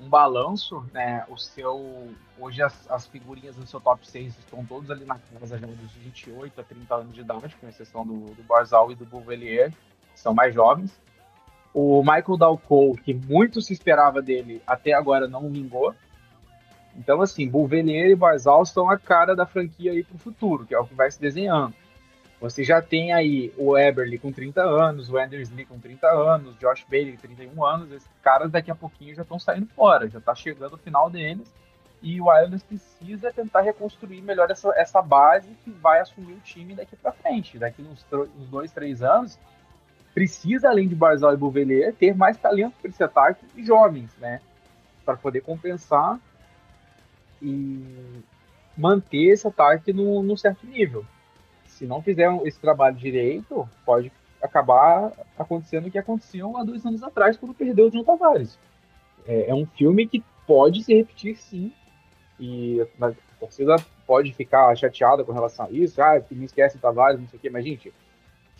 um 0.01 0.09
balanço, 0.09 0.85
né? 0.93 1.25
O 1.29 1.39
seu. 1.39 2.09
Hoje 2.39 2.63
as, 2.63 2.91
as 2.91 3.07
figurinhas 3.07 3.57
do 3.57 3.67
seu 3.67 3.81
top 3.81 4.07
6 4.07 4.37
estão 4.39 4.65
todos 4.65 4.91
ali 4.91 5.05
na 5.05 5.19
casa 5.19 5.59
já 5.59 5.67
dos 5.67 5.93
28 5.93 6.61
a 6.61 6.65
30 6.65 6.95
anos 6.95 7.15
de 7.15 7.21
idade, 7.21 7.57
com 7.57 7.69
exceção 7.69 8.07
do, 8.07 8.35
do 8.35 8.43
Barzal 8.43 8.93
e 8.93 8.95
do 8.95 9.07
Bouvelier, 9.07 9.71
que 9.71 10.21
são 10.21 10.35
mais 10.35 10.55
jovens. 10.55 11.01
O 11.79 12.01
Michael 12.01 12.39
Dalcou, 12.39 12.97
que 12.97 13.13
muito 13.13 13.61
se 13.61 13.75
esperava 13.75 14.23
dele, 14.23 14.63
até 14.67 14.95
agora 14.95 15.29
não 15.29 15.51
vingou. 15.51 15.95
Então, 16.97 17.21
assim, 17.21 17.47
Bouvelier 17.47 18.09
e 18.09 18.17
Barzal 18.17 18.65
são 18.65 18.89
a 18.89 18.99
cara 18.99 19.37
da 19.37 19.45
franquia 19.45 19.93
aí 19.93 20.03
para 20.03 20.17
o 20.17 20.19
futuro, 20.19 20.65
que 20.65 20.75
é 20.75 20.79
o 20.79 20.87
que 20.87 20.95
vai 20.95 21.11
se 21.11 21.21
desenhando. 21.21 21.75
Você 22.41 22.65
já 22.65 22.81
tem 22.81 23.13
aí 23.13 23.53
o 23.59 23.77
Eberly 23.77 24.19
com 24.19 24.33
30 24.33 24.63
anos, 24.63 25.11
o 25.11 25.19
Anders 25.19 25.51
Lee 25.51 25.67
com 25.67 25.79
30 25.79 26.07
anos, 26.07 26.57
Josh 26.57 26.87
Bailey 26.89 27.13
com 27.13 27.19
31 27.19 27.63
anos. 27.63 27.93
Esses 27.93 28.09
caras 28.23 28.51
daqui 28.51 28.71
a 28.71 28.75
pouquinho 28.75 29.15
já 29.15 29.21
estão 29.21 29.39
saindo 29.39 29.67
fora, 29.67 30.09
já 30.09 30.19
está 30.19 30.35
chegando 30.35 30.77
o 30.77 30.79
final 30.79 31.11
deles. 31.11 31.53
E 32.01 32.19
o 32.23 32.35
Islanders 32.35 32.63
precisa 32.63 33.31
tentar 33.35 33.61
reconstruir 33.61 34.23
melhor 34.23 34.51
essa, 34.51 34.73
essa 34.77 35.03
base 35.03 35.51
que 35.63 35.71
vai 35.71 36.01
assumir 36.01 36.33
o 36.33 36.41
time 36.41 36.75
daqui 36.75 36.97
para 36.97 37.13
frente. 37.13 37.59
Daqui 37.59 37.83
uns, 37.83 38.07
uns 38.11 38.49
dois, 38.49 38.73
três 38.73 39.03
anos, 39.03 39.39
precisa, 40.17 40.71
além 40.71 40.89
de 40.89 40.95
Barzal 40.95 41.35
e 41.35 41.37
Bouvelier, 41.37 41.93
ter 41.93 42.17
mais 42.17 42.39
talento 42.39 42.73
para 42.81 42.89
esse 42.89 43.05
ataque 43.05 43.45
e 43.55 43.63
jovens, 43.63 44.11
né? 44.17 44.41
Para 45.05 45.15
poder 45.15 45.43
compensar 45.43 46.19
e 47.43 47.85
manter 48.75 49.33
esse 49.33 49.47
ataque 49.47 49.93
no, 49.93 50.37
certo 50.39 50.67
nível 50.67 51.05
se 51.77 51.87
não 51.87 52.01
fizer 52.01 52.31
esse 52.45 52.59
trabalho 52.59 52.97
direito, 52.97 53.69
pode 53.85 54.11
acabar 54.43 55.13
acontecendo 55.39 55.87
o 55.87 55.91
que 55.91 55.99
aconteceu 55.99 56.57
há 56.57 56.65
dois 56.65 56.85
anos 56.87 57.03
atrás, 57.03 57.37
quando 57.37 57.55
perdeu 57.55 57.87
o 57.87 57.91
John 57.91 58.03
Tavares. 58.03 58.59
É, 59.27 59.51
é 59.51 59.55
um 59.55 59.67
filme 59.67 60.07
que 60.07 60.25
pode 60.47 60.83
se 60.83 60.95
repetir, 60.95 61.37
sim, 61.37 61.71
e 62.41 62.81
a 63.01 63.13
torcida 63.39 63.77
pode 64.07 64.33
ficar 64.33 64.75
chateada 64.75 65.23
com 65.23 65.33
relação 65.33 65.67
a 65.67 65.71
isso, 65.71 66.01
ah, 66.01 66.23
me 66.31 66.47
esquece 66.47 66.79
o 66.79 66.81
Tavares, 66.81 67.21
não 67.21 67.29
sei 67.29 67.39
o 67.39 67.43
quê, 67.43 67.51
mas, 67.51 67.65
gente, 67.65 67.93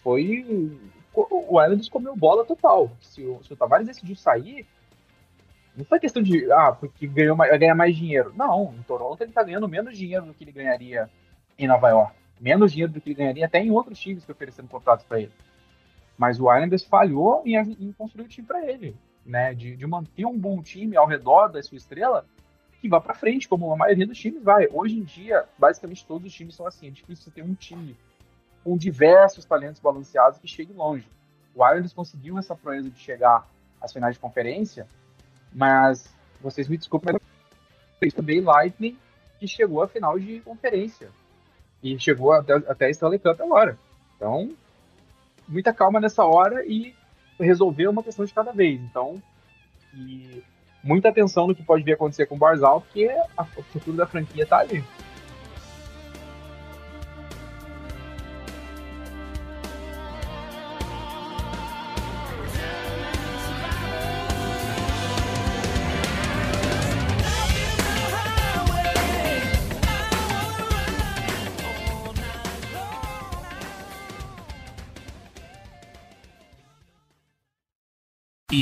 foi. 0.03 0.79
O 1.17 1.63
Islanders 1.63 1.89
comeu 1.89 2.15
bola 2.15 2.45
total. 2.45 2.91
Se 3.01 3.23
o, 3.23 3.43
se 3.43 3.53
o 3.53 3.57
Tavares 3.57 3.87
decidiu 3.87 4.15
sair, 4.15 4.67
não 5.77 5.85
foi 5.85 5.99
questão 5.99 6.23
de, 6.23 6.51
ah, 6.53 6.73
porque 6.73 7.07
ganhou, 7.07 7.37
vai 7.37 7.57
ganhar 7.59 7.75
mais 7.75 7.97
dinheiro. 7.97 8.33
Não, 8.37 8.75
em 8.79 8.83
Toronto 8.83 9.23
ele 9.23 9.33
tá 9.33 9.43
ganhando 9.43 9.69
menos 9.69 9.97
dinheiro 9.97 10.27
do 10.27 10.35
que 10.35 10.45
ele 10.45 10.53
ganharia 10.53 11.11
em 11.59 11.67
Nova 11.67 11.89
York. 11.89 12.15
Menos 12.41 12.73
dinheiro 12.73 12.93
do 12.93 13.01
que 13.01 13.09
ele 13.09 13.17
ganharia 13.17 13.47
até 13.47 13.61
em 13.61 13.71
outros 13.71 13.99
times 13.99 14.25
que 14.25 14.33
ofereceram 14.33 14.69
contratos 14.69 15.05
para 15.05 15.21
ele. 15.21 15.33
Mas 16.17 16.41
o 16.41 16.53
Islanders 16.53 16.85
falhou 16.85 17.43
em, 17.45 17.57
em 17.57 17.93
construir 17.93 18.25
o 18.25 18.29
time 18.29 18.47
para 18.47 18.67
ele, 18.67 18.97
né? 19.25 19.55
De, 19.55 19.77
de, 19.77 19.87
manter 19.87 20.25
um 20.25 20.39
bom 20.39 20.63
time 20.63 20.97
ao 20.97 21.07
redor 21.07 21.49
da 21.49 21.63
sua 21.63 21.77
estrela 21.77 22.27
que 22.81 22.89
vá 22.89 23.01
para 23.01 23.15
frente, 23.15 23.49
como 23.49 23.71
a 23.73 23.77
maioria 23.77 24.07
dos 24.07 24.19
times 24.19 24.43
vai. 24.43 24.69
Hoje 24.73 24.99
em 24.99 25.03
dia, 25.03 25.45
basicamente 25.59 26.07
todos 26.07 26.27
os 26.27 26.35
times 26.35 26.55
são 26.55 26.67
assim. 26.67 26.89
É 26.89 26.91
difícil 26.91 27.25
você 27.25 27.31
ter 27.31 27.43
um 27.43 27.55
time 27.55 27.97
com 28.67 28.77
diversos 28.77 29.45
talentos 29.45 29.81
balanceados 29.81 30.41
que 30.41 30.49
chegue 30.49 30.73
longe. 30.73 31.09
O 31.55 31.65
Islanders 31.65 31.93
conseguiu 31.93 32.37
essa 32.37 32.57
proeza 32.57 32.91
de 32.91 32.99
chegar 32.99 33.49
às 33.81 33.93
finais 33.93 34.17
de 34.17 34.21
conferência, 34.21 34.89
mas 35.53 36.13
vocês 36.41 36.67
me 36.67 36.77
desculpem, 36.77 37.13
mas 37.13 37.23
fez 38.01 38.13
também 38.13 38.41
Lightning 38.41 38.99
que 39.39 39.47
chegou 39.47 39.85
à 39.85 39.87
final 39.87 40.19
de 40.19 40.41
conferência 40.41 41.11
e 41.81 41.97
chegou 42.01 42.33
até, 42.33 42.55
até 42.55 42.87
a 42.87 42.91
Stanley 42.91 43.21
Cup 43.21 43.41
agora. 43.41 43.79
Então, 44.17 44.53
muita 45.47 45.73
calma 45.73 46.01
nessa 46.01 46.25
hora 46.25 46.67
e 46.67 46.93
resolver 47.39 47.87
uma 47.87 48.03
questão 48.03 48.25
de 48.25 48.35
cada 48.35 48.51
vez. 48.51 48.81
Então, 48.81 49.23
muita 50.83 51.11
atenção 51.11 51.47
no 51.47 51.55
que 51.55 51.63
pode 51.63 51.85
vir 51.85 51.93
acontecer 51.93 52.27
com 52.27 52.35
o 52.35 52.39
Barzal, 52.39 52.81
porque 52.81 53.09
o 53.57 53.63
futuro 53.63 53.97
da 53.97 54.09
franquia 54.09 54.43
está 54.43 54.59
ali. 54.59 54.83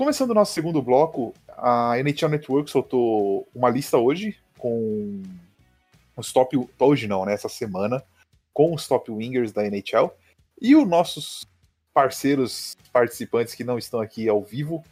Começando 0.00 0.30
o 0.30 0.34
nosso 0.34 0.54
segundo 0.54 0.80
bloco, 0.80 1.34
a 1.46 1.98
NHL 1.98 2.30
Network 2.30 2.70
soltou 2.70 3.46
uma 3.54 3.68
lista 3.68 3.98
hoje 3.98 4.34
com 4.56 5.22
os 6.16 6.32
top. 6.32 6.56
Hoje 6.78 7.06
não, 7.06 7.26
né? 7.26 7.34
Essa 7.34 7.50
semana, 7.50 8.02
com 8.50 8.74
os 8.74 8.88
top 8.88 9.10
wingers 9.10 9.52
da 9.52 9.62
NHL. 9.62 10.10
E 10.58 10.74
os 10.74 10.88
nossos 10.88 11.46
parceiros 11.92 12.78
participantes 12.90 13.54
que 13.54 13.62
não 13.62 13.76
estão 13.76 14.00
aqui 14.00 14.26
ao 14.26 14.42
vivo, 14.42 14.82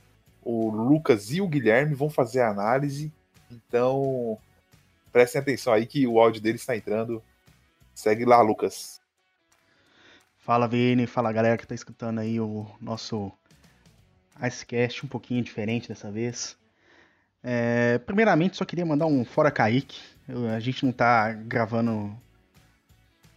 o 0.43 0.69
Lucas 0.69 1.33
e 1.33 1.41
o 1.41 1.49
Guilherme, 1.49 1.95
vão 1.95 2.11
fazer 2.11 2.43
a 2.43 2.51
análise. 2.51 3.11
Então, 3.51 4.37
prestem 5.11 5.41
atenção 5.41 5.73
aí 5.73 5.87
que 5.87 6.07
o 6.07 6.21
áudio 6.21 6.43
deles 6.43 6.61
está 6.61 6.77
entrando. 6.77 7.23
Segue 7.95 8.27
lá, 8.27 8.43
Lucas. 8.43 9.01
Fala, 10.37 10.69
Vini. 10.69 11.07
Fala, 11.07 11.33
galera 11.33 11.57
que 11.57 11.65
está 11.65 11.75
escutando 11.75 12.19
aí 12.19 12.39
o 12.39 12.67
nosso 12.79 13.33
Icecast 14.43 15.05
um 15.05 15.09
pouquinho 15.09 15.43
diferente 15.43 15.89
dessa 15.89 16.11
vez. 16.11 16.57
É, 17.43 17.99
primeiramente, 17.99 18.57
só 18.57 18.65
queria 18.65 18.85
mandar 18.85 19.07
um 19.07 19.25
fora 19.25 19.51
Kaique. 19.51 20.01
Eu, 20.29 20.49
a 20.49 20.61
gente 20.61 20.85
não 20.85 20.93
tá 20.93 21.33
gravando 21.33 22.15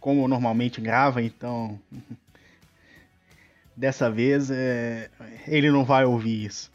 como 0.00 0.26
normalmente 0.26 0.80
grava, 0.80 1.22
então 1.22 1.78
dessa 3.76 4.10
vez 4.10 4.50
é, 4.50 5.08
ele 5.46 5.70
não 5.70 5.84
vai 5.84 6.04
ouvir 6.04 6.44
isso. 6.44 6.70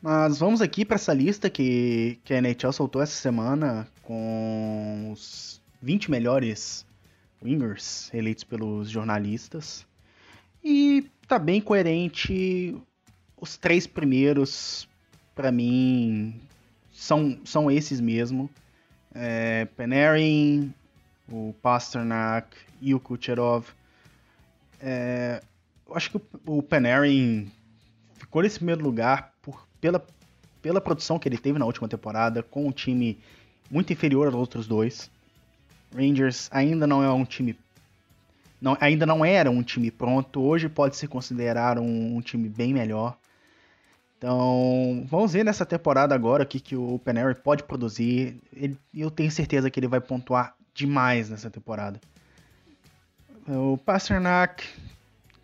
Mas 0.00 0.38
vamos 0.38 0.60
aqui 0.60 0.84
para 0.84 0.96
essa 0.96 1.12
lista 1.12 1.50
que, 1.50 2.18
que 2.24 2.32
a 2.32 2.38
NHL 2.38 2.72
soltou 2.72 3.02
essa 3.02 3.14
semana 3.14 3.88
com 4.02 5.10
os 5.12 5.60
20 5.82 6.10
melhores 6.10 6.86
wingers 7.42 8.12
eleitos 8.14 8.44
pelos 8.44 8.88
jornalistas. 8.88 9.86
E 10.62 11.10
tá 11.26 11.38
bem 11.38 11.60
coerente. 11.60 12.76
Os 13.38 13.56
três 13.56 13.86
primeiros, 13.86 14.88
para 15.34 15.52
mim, 15.52 16.40
são, 16.92 17.38
são 17.44 17.70
esses 17.70 18.00
mesmo. 18.00 18.48
É, 19.14 19.66
Panarin, 19.76 20.72
o 21.28 21.54
Pasternak 21.62 22.56
e 22.80 22.94
o 22.94 23.00
Kucherov. 23.00 23.66
É, 24.80 25.42
eu 25.88 25.96
acho 25.96 26.10
que 26.10 26.20
o, 26.46 26.62
Panarin 26.62 27.50
ficou 28.14 28.42
nesse 28.42 28.58
primeiro 28.58 28.82
lugar 28.82 29.32
por, 29.42 29.66
pela, 29.80 30.04
pela 30.60 30.80
produção 30.80 31.18
que 31.18 31.28
ele 31.28 31.38
teve 31.38 31.58
na 31.58 31.66
última 31.66 31.88
temporada, 31.88 32.42
com 32.42 32.66
um 32.66 32.72
time 32.72 33.18
muito 33.70 33.92
inferior 33.92 34.26
aos 34.26 34.34
outros 34.34 34.66
dois. 34.66 35.10
Rangers 35.94 36.48
ainda 36.52 36.86
não 36.86 37.02
é 37.02 37.10
um 37.12 37.24
time 37.24 37.56
não, 38.60 38.76
ainda 38.80 39.04
não 39.04 39.24
era 39.24 39.50
um 39.50 39.62
time 39.62 39.90
pronto, 39.90 40.40
hoje 40.40 40.68
pode 40.68 40.96
se 40.96 41.06
considerar 41.06 41.78
um, 41.78 42.16
um 42.16 42.20
time 42.20 42.48
bem 42.48 42.72
melhor. 42.72 43.16
Então, 44.18 45.04
vamos 45.08 45.32
ver 45.32 45.44
nessa 45.44 45.66
temporada 45.66 46.14
agora 46.14 46.42
o 46.42 46.46
que, 46.46 46.58
que 46.58 46.74
o 46.74 46.98
Panarin 46.98 47.34
pode 47.34 47.62
produzir. 47.64 48.40
Ele, 48.52 48.78
eu 48.94 49.10
tenho 49.10 49.30
certeza 49.30 49.70
que 49.70 49.78
ele 49.78 49.88
vai 49.88 50.00
pontuar 50.00 50.54
demais 50.72 51.28
nessa 51.28 51.50
temporada. 51.50 52.00
O 53.46 53.76
Pasternak 53.76 54.66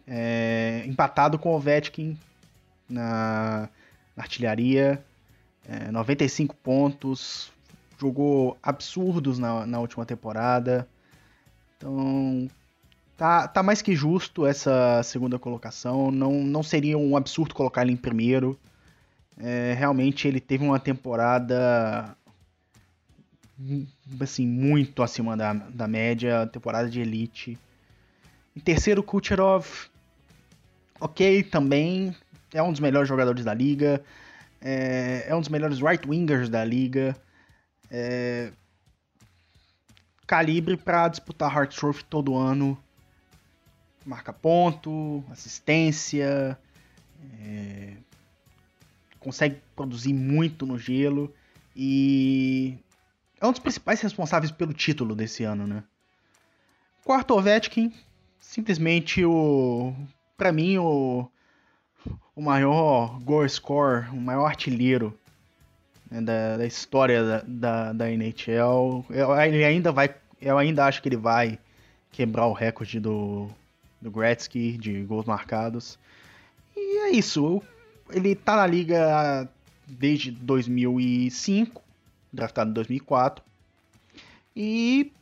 é, 0.07 0.83
empatado 0.87 1.39
com 1.39 1.51
o 1.51 1.57
Ovechkin 1.57 2.19
na, 2.89 3.69
na 4.17 4.23
artilharia, 4.23 5.05
é, 5.69 5.91
95 5.91 6.57
pontos, 6.57 7.53
jogou 7.99 8.59
absurdos 8.63 9.39
na, 9.39 9.67
na 9.67 9.79
última 9.79 10.05
temporada. 10.05 10.89
Então, 11.77 12.49
Tá, 13.17 13.47
tá 13.47 13.63
mais 13.63 13.83
que 13.83 13.95
justo 13.95 14.47
essa 14.47 15.03
segunda 15.03 15.39
colocação. 15.39 16.11
Não, 16.11 16.33
não 16.33 16.63
seria 16.63 16.99
um 16.99 17.17
absurdo 17.17 17.55
colocar 17.55 17.83
ele 17.83 17.93
em 17.93 17.97
primeiro. 17.97 18.59
É, 19.39 19.75
realmente 19.77 20.27
ele 20.27 20.41
teve 20.41 20.65
uma 20.65 20.79
temporada 20.79 22.17
assim 24.21 24.47
muito 24.47 25.03
acima 25.03 25.37
da, 25.37 25.53
da 25.53 25.87
média, 25.87 26.47
temporada 26.47 26.89
de 26.89 27.01
elite. 27.01 27.59
Em 28.57 28.61
terceiro, 28.61 29.03
Kucherov, 29.03 29.67
ok, 31.01 31.43
também 31.45 32.15
é 32.53 32.63
um 32.63 32.71
dos 32.71 32.81
melhores 32.81 33.09
jogadores 33.09 33.45
da 33.45 33.55
liga, 33.55 34.03
é, 34.61 35.25
é 35.27 35.35
um 35.35 35.41
dos 35.41 35.49
melhores 35.49 35.81
right 35.81 36.07
wingers 36.07 36.49
da 36.49 36.65
liga, 36.65 37.17
é, 37.91 38.53
calibre 40.27 40.77
para 40.77 41.09
disputar 41.09 41.51
Hard 41.51 41.75
Trophy 41.75 42.05
todo 42.05 42.37
ano 42.37 42.79
marca 44.05 44.33
ponto, 44.33 45.25
assistência, 45.31 46.59
é, 47.41 47.95
consegue 49.19 49.57
produzir 49.77 50.13
muito 50.13 50.67
no 50.67 50.79
gelo 50.79 51.33
e 51.75 52.77
é 53.41 53.47
um 53.47 53.51
dos 53.51 53.61
principais 53.61 54.01
responsáveis 54.01 54.51
pelo 54.51 54.73
título 54.73 55.15
desse 55.15 55.45
ano, 55.45 55.67
né? 55.67 55.83
Quarto 57.05 57.35
Ovechkin, 57.35 57.93
simplesmente 58.39 59.25
o, 59.25 59.93
para 60.37 60.53
mim 60.53 60.79
o, 60.79 61.29
o 62.37 62.43
maior 62.43 63.19
goal 63.21 63.49
score, 63.49 64.09
o 64.11 64.21
maior 64.21 64.47
artilheiro 64.47 65.17
né, 66.11 66.21
da, 66.21 66.59
da, 66.59 66.67
história 66.67 67.25
da, 67.25 67.45
da, 67.47 67.93
da 67.93 68.11
NHL. 68.11 69.05
Eu, 69.11 69.41
ele 69.41 69.65
ainda 69.65 69.91
vai, 69.91 70.15
eu 70.41 70.59
ainda 70.59 70.85
acho 70.85 71.03
que 71.03 71.09
ele 71.09 71.17
vai 71.17 71.59
quebrar 72.13 72.47
o 72.47 72.53
recorde 72.53 73.01
do 73.01 73.51
do 74.03 74.11
Gretzky, 74.11 74.77
de 74.77 75.03
gols 75.05 75.25
marcados. 75.25 75.99
E 76.77 76.99
é 76.99 77.11
isso. 77.11 77.63
Ele 78.11 78.35
tá 78.35 78.57
na 78.57 78.67
liga 78.67 79.49
desde 79.87 80.33
2005, 80.33 81.81
draftado 82.33 82.71
em 82.71 82.75
2004. 82.75 83.43
E 84.55 85.13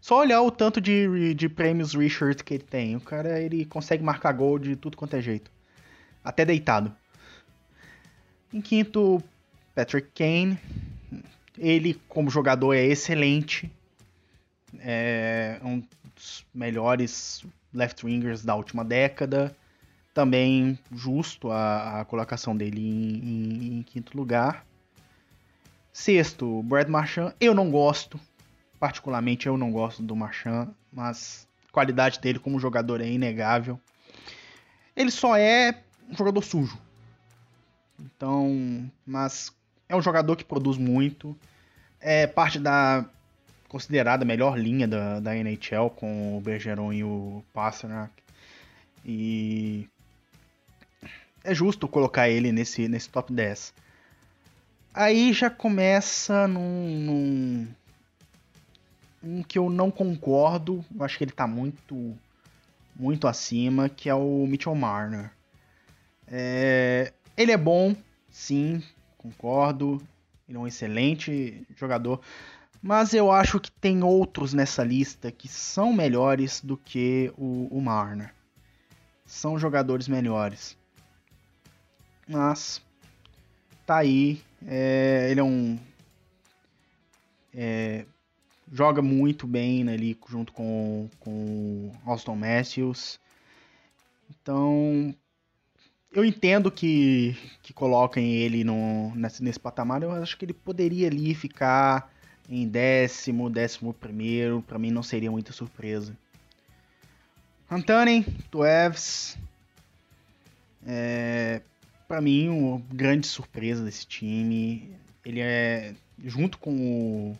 só 0.00 0.18
olhar 0.18 0.42
o 0.42 0.50
tanto 0.50 0.80
de, 0.80 1.34
de 1.34 1.48
prêmios 1.48 1.94
Richard 1.94 2.42
que 2.42 2.54
ele 2.54 2.64
tem. 2.64 2.96
O 2.96 3.00
cara 3.00 3.40
ele 3.40 3.64
consegue 3.64 4.02
marcar 4.02 4.32
gol 4.32 4.58
de 4.58 4.74
tudo 4.74 4.96
quanto 4.96 5.14
é 5.14 5.22
jeito. 5.22 5.50
Até 6.24 6.44
deitado. 6.44 6.94
Em 8.52 8.60
quinto, 8.60 9.22
Patrick 9.74 10.08
Kane. 10.14 10.58
Ele, 11.56 11.94
como 12.08 12.28
jogador, 12.28 12.74
é 12.74 12.84
excelente. 12.84 13.70
É 14.80 15.60
um 15.62 15.82
dos 16.22 16.46
melhores 16.54 17.44
left-wingers 17.74 18.44
da 18.44 18.54
última 18.54 18.84
década. 18.84 19.54
Também 20.14 20.78
justo 20.92 21.50
a, 21.50 22.00
a 22.00 22.04
colocação 22.04 22.56
dele 22.56 22.80
em, 22.80 23.14
em, 23.16 23.78
em, 23.78 23.82
quinto 23.82 24.16
lugar. 24.16 24.64
Sexto, 25.92 26.62
Brad 26.62 26.88
Marchand. 26.88 27.34
Eu 27.40 27.54
não 27.54 27.70
gosto. 27.70 28.20
Particularmente 28.78 29.46
eu 29.46 29.56
não 29.56 29.72
gosto 29.72 30.02
do 30.02 30.14
Marchand, 30.14 30.68
mas 30.92 31.46
a 31.68 31.72
qualidade 31.72 32.20
dele 32.20 32.38
como 32.38 32.58
jogador 32.60 33.00
é 33.00 33.08
inegável. 33.08 33.80
Ele 34.94 35.10
só 35.10 35.36
é 35.36 35.82
um 36.08 36.16
jogador 36.16 36.42
sujo. 36.42 36.78
Então, 37.98 38.90
mas 39.06 39.52
é 39.88 39.96
um 39.96 40.02
jogador 40.02 40.36
que 40.36 40.44
produz 40.44 40.76
muito. 40.76 41.36
É 42.00 42.26
parte 42.26 42.58
da 42.58 43.06
considerada 43.72 44.22
melhor 44.22 44.58
linha 44.58 44.86
da, 44.86 45.18
da 45.18 45.34
NHL 45.34 45.88
com 45.96 46.36
o 46.36 46.40
Bergeron 46.42 46.92
e 46.92 47.02
o 47.02 47.42
Pasternak. 47.54 48.12
E 49.02 49.88
é 51.42 51.54
justo 51.54 51.88
colocar 51.88 52.28
ele 52.28 52.52
nesse, 52.52 52.86
nesse 52.86 53.08
top 53.08 53.32
10. 53.32 53.72
Aí 54.92 55.32
já 55.32 55.48
começa 55.48 56.46
num, 56.46 56.98
num 57.00 57.68
um 59.24 59.42
que 59.42 59.58
eu 59.58 59.70
não 59.70 59.90
concordo, 59.90 60.84
eu 60.94 61.02
acho 61.02 61.16
que 61.16 61.24
ele 61.24 61.32
tá 61.32 61.46
muito 61.46 62.14
muito 62.94 63.26
acima, 63.26 63.88
que 63.88 64.10
é 64.10 64.14
o 64.14 64.46
Mitchell 64.46 64.74
Marner. 64.74 65.30
É, 66.28 67.10
ele 67.38 67.52
é 67.52 67.56
bom, 67.56 67.96
sim, 68.30 68.82
concordo. 69.16 69.98
Ele 70.46 70.58
é 70.58 70.60
um 70.60 70.66
excelente 70.66 71.66
jogador. 71.74 72.20
Mas 72.82 73.14
eu 73.14 73.30
acho 73.30 73.60
que 73.60 73.70
tem 73.70 74.02
outros 74.02 74.52
nessa 74.52 74.82
lista 74.82 75.30
que 75.30 75.46
são 75.46 75.92
melhores 75.92 76.60
do 76.60 76.76
que 76.76 77.32
o, 77.38 77.68
o 77.70 77.80
Marner. 77.80 78.34
São 79.24 79.56
jogadores 79.56 80.08
melhores. 80.08 80.76
Mas 82.28 82.82
tá 83.86 83.98
aí. 83.98 84.42
É, 84.66 85.28
ele 85.30 85.38
é 85.38 85.44
um. 85.44 85.78
É, 87.54 88.04
joga 88.72 89.00
muito 89.00 89.46
bem 89.46 89.84
né, 89.84 89.94
ali 89.94 90.18
junto 90.28 90.52
com, 90.52 91.08
com 91.20 91.92
Austin 92.04 92.34
Matthews. 92.34 93.20
Então, 94.28 95.14
eu 96.12 96.24
entendo 96.24 96.68
que, 96.68 97.36
que 97.62 97.72
coloquem 97.72 98.32
ele 98.32 98.64
no, 98.64 99.14
nesse, 99.14 99.42
nesse 99.42 99.60
patamar. 99.60 100.02
Eu 100.02 100.10
acho 100.10 100.36
que 100.36 100.44
ele 100.44 100.52
poderia 100.52 101.06
ali 101.06 101.32
ficar 101.32 102.11
em 102.52 102.68
décimo, 102.68 103.48
décimo 103.48 103.94
primeiro, 103.94 104.62
para 104.62 104.78
mim 104.78 104.90
não 104.90 105.02
seria 105.02 105.30
muita 105.30 105.52
surpresa. 105.52 106.16
Antanen, 107.70 108.22
Tuevs, 108.50 109.38
é, 110.86 111.62
para 112.06 112.20
mim 112.20 112.50
uma 112.50 112.82
grande 112.92 113.26
surpresa 113.26 113.82
desse 113.82 114.06
time. 114.06 114.94
Ele 115.24 115.40
é 115.40 115.94
junto 116.22 116.58
com 116.58 116.70
o 116.72 117.38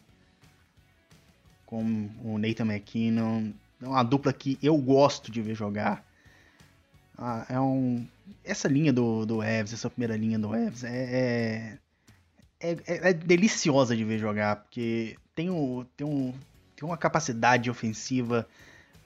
com 1.66 2.10
o 2.22 2.38
Nathan 2.38 2.66
McKinnon, 2.66 3.50
é 3.80 3.86
uma 3.86 4.02
dupla 4.02 4.32
que 4.32 4.58
eu 4.62 4.76
gosto 4.76 5.30
de 5.30 5.40
ver 5.42 5.54
jogar. 5.54 6.04
Ah, 7.16 7.46
é 7.48 7.60
um 7.60 8.06
essa 8.44 8.68
linha 8.68 8.92
do, 8.92 9.26
do 9.26 9.42
Evs, 9.42 9.74
essa 9.74 9.90
primeira 9.90 10.16
linha 10.16 10.38
do 10.38 10.54
Evs 10.54 10.84
é, 10.84 10.90
é 10.90 11.78
é, 12.62 12.72
é, 12.86 13.10
é, 13.10 13.12
deliciosa 13.12 13.96
de 13.96 14.04
ver 14.04 14.18
jogar, 14.18 14.56
porque 14.56 15.16
tem, 15.34 15.50
o, 15.50 15.84
tem, 15.96 16.06
um, 16.06 16.32
tem 16.76 16.88
uma 16.88 16.96
capacidade 16.96 17.68
ofensiva 17.68 18.46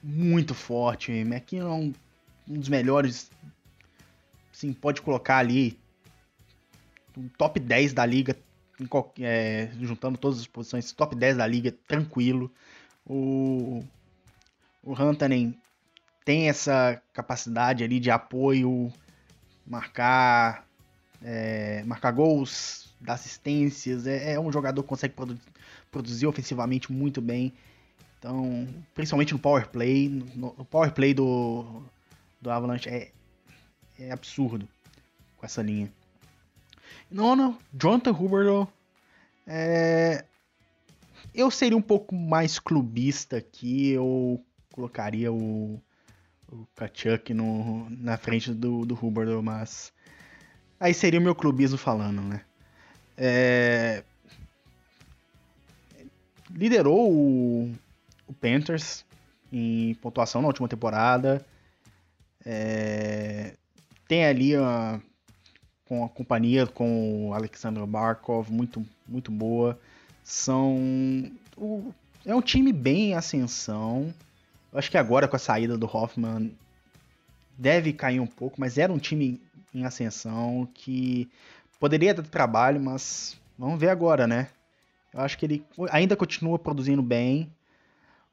muito 0.03 0.55
forte. 0.55 1.11
McKinnon 1.11 1.66
é 1.66 1.75
um, 1.75 1.95
um 2.49 2.59
dos 2.61 2.69
melhores. 2.69 3.31
Sim, 4.53 4.73
pode 4.73 5.01
colocar 5.01 5.38
ali 5.38 5.79
um 7.16 7.29
top 7.29 7.59
10 7.59 7.95
da 7.95 8.05
liga, 8.05 8.37
é, 9.21 9.71
juntando 9.81 10.19
todas 10.19 10.40
as 10.40 10.47
posições, 10.47 10.92
top 10.92 11.16
10 11.16 11.38
da 11.38 11.47
liga, 11.47 11.73
tranquilo. 11.88 12.53
O, 13.07 13.83
o 14.83 14.95
tem 16.25 16.49
essa 16.49 17.01
capacidade 17.12 17.85
ali 17.85 18.01
de 18.01 18.11
apoio, 18.11 18.92
marcar, 19.66 20.66
é, 21.23 21.83
marcar 21.85 22.11
gols, 22.11 22.96
dá 23.07 23.14
assistências, 23.14 24.07
é, 24.07 24.33
é 24.33 24.40
um 24.40 24.53
jogador 24.53 24.83
que 24.83 24.88
consegue 24.88 25.14
produ 25.14 25.38
produzir 25.90 26.27
ofensivamente 26.27 26.92
muito 26.92 27.23
bem. 27.23 27.55
Então, 28.19 28.69
principalmente 28.92 29.33
no 29.33 29.38
power 29.38 29.69
play, 29.69 30.09
no, 30.09 30.55
no 30.59 30.64
power 30.64 30.92
play 30.92 31.14
do, 31.14 31.83
do 32.40 32.51
Avalanche 32.51 32.88
é, 32.88 33.12
é 33.99 34.11
absurdo 34.11 34.69
com 35.37 35.47
essa 35.47 35.62
linha. 35.62 35.90
Nono, 37.11 37.57
Jonathan 37.73 38.11
Huberto. 38.11 38.69
É, 39.47 40.25
eu 41.33 41.51
seria 41.51 41.79
um 41.79 41.83
pouco 41.83 42.14
mais 42.14 42.59
clubista 42.59 43.37
aqui, 43.37 43.90
eu 43.90 44.45
colocaria 44.73 45.33
o, 45.33 45.81
o 46.51 46.66
Kachuk 46.75 47.33
no, 47.33 47.88
na 47.90 48.16
frente 48.16 48.53
do, 48.53 48.85
do 48.85 48.99
Huberto, 49.01 49.40
mas 49.40 49.92
aí 50.81 50.92
seria 50.92 51.21
o 51.21 51.23
meu 51.23 51.35
clubismo 51.35 51.79
falando, 51.79 52.21
né? 52.21 52.42
É... 53.17 54.03
Liderou 56.51 57.11
o... 57.11 57.73
o, 58.27 58.33
Panthers 58.33 59.05
em 59.53 59.95
pontuação 59.95 60.43
na 60.43 60.49
última 60.49 60.69
temporada. 60.69 61.45
É... 62.45 63.55
Tem 64.07 64.25
ali 64.27 64.55
a... 64.55 65.01
com 65.87 66.05
a 66.05 66.09
companhia 66.09 66.67
com 66.67 67.29
o 67.29 67.35
Alexander 67.35 67.85
Barkov, 67.87 68.51
muito, 68.51 68.85
muito 69.07 69.31
boa. 69.31 69.79
São. 70.23 70.77
O... 71.57 71.93
É 72.25 72.35
um 72.35 72.43
time 72.43 72.73
bem 72.73 73.11
em 73.11 73.15
ascensão. 73.15 74.13
Acho 74.73 74.91
que 74.91 74.99
agora 74.99 75.29
com 75.29 75.37
a 75.37 75.39
saída 75.39 75.79
do 75.79 75.87
Hoffman 75.87 76.53
deve 77.57 77.93
cair 77.93 78.21
um 78.21 78.27
pouco, 78.27 78.61
mas 78.61 78.77
era 78.77 78.93
um 78.93 78.99
time 78.99 79.41
em 79.75 79.85
ascensão 79.85 80.69
que 80.75 81.31
Poderia 81.79 82.15
dar 82.15 82.23
trabalho, 82.23 82.81
mas 82.81 83.37
vamos 83.59 83.79
ver 83.79 83.91
agora, 83.91 84.27
né? 84.27 84.49
Eu 85.12 85.21
acho 85.21 85.39
que 85.39 85.47
ele 85.47 85.65
ainda 85.91 86.17
continua 86.17 86.59
produzindo 86.59 87.03
bem, 87.03 87.51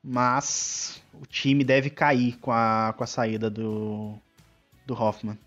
mas 0.03 1.01
o 1.13 1.25
time 1.25 1.63
deve 1.63 1.89
cair 1.89 2.37
com 2.39 2.51
a, 2.51 2.93
com 2.97 3.03
a 3.03 3.07
saída 3.07 3.49
do, 3.49 4.15
do 4.85 4.93
Hoffman. 4.93 5.37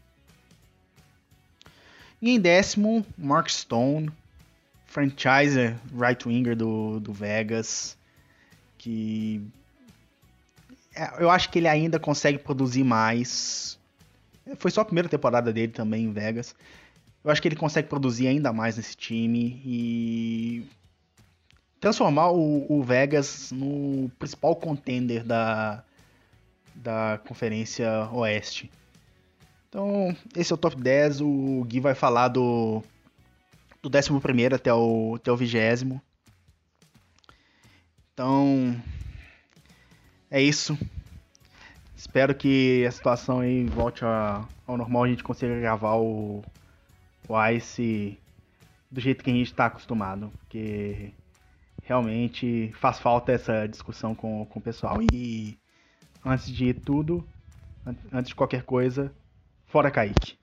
E 2.20 2.30
em 2.30 2.40
décimo, 2.40 3.04
Mark 3.18 3.50
Stone, 3.50 4.11
franchiser 4.87 5.76
right-winger 5.94 6.56
do, 6.56 6.98
do 7.00 7.12
Vegas, 7.12 7.96
que 8.78 9.46
é, 10.94 11.22
eu 11.22 11.30
acho 11.30 11.50
que 11.50 11.59
ele 11.59 11.68
ainda 11.68 12.00
consegue 12.00 12.38
produzir 12.38 12.82
mais. 12.82 13.78
Foi 14.56 14.70
só 14.70 14.80
a 14.80 14.85
primeira 14.85 15.09
temporada 15.09 15.52
dele 15.52 15.72
também 15.72 16.04
em 16.04 16.12
Vegas. 16.12 16.54
Eu 17.26 17.32
acho 17.32 17.42
que 17.42 17.48
ele 17.48 17.56
consegue 17.56 17.88
produzir 17.88 18.28
ainda 18.28 18.52
mais 18.52 18.76
nesse 18.76 18.96
time 18.96 19.60
e 19.64 20.64
transformar 21.80 22.30
o, 22.30 22.64
o 22.72 22.84
Vegas 22.84 23.50
no 23.50 24.08
principal 24.16 24.54
contender 24.54 25.24
da, 25.24 25.82
da 26.72 27.20
Conferência 27.26 28.08
Oeste. 28.12 28.70
Então, 29.68 30.16
esse 30.36 30.52
é 30.52 30.54
o 30.54 30.56
top 30.56 30.80
10. 30.80 31.20
O 31.20 31.64
Gui 31.64 31.80
vai 31.80 31.96
falar 31.96 32.28
do, 32.28 32.80
do 33.82 33.88
11 33.88 34.54
até 34.54 34.72
o, 34.72 35.16
até 35.16 35.32
o 35.32 35.36
20. 35.36 36.00
Então, 38.14 38.80
é 40.30 40.40
isso. 40.40 40.78
Espero 41.96 42.36
que 42.36 42.86
a 42.86 42.90
situação 42.92 43.40
aí 43.40 43.64
volte 43.64 44.04
ao 44.04 44.76
normal, 44.76 45.02
a 45.02 45.08
gente 45.08 45.24
consiga 45.24 45.58
gravar 45.58 45.96
o, 45.96 46.44
o 47.28 47.48
Ice 47.50 48.18
do 48.90 49.00
jeito 49.00 49.22
que 49.22 49.30
a 49.30 49.34
gente 49.34 49.50
está 49.50 49.66
acostumado, 49.66 50.30
porque 50.38 51.12
realmente 51.82 52.72
faz 52.80 52.98
falta 52.98 53.32
essa 53.32 53.66
discussão 53.66 54.14
com, 54.14 54.44
com 54.46 54.58
o 54.58 54.62
pessoal. 54.62 54.98
E 55.12 55.58
antes 56.24 56.48
de 56.48 56.74
tudo, 56.74 57.26
antes 58.12 58.28
de 58.28 58.34
qualquer 58.34 58.62
coisa, 58.62 59.12
fora 59.66 59.90
Kaique. 59.90 60.38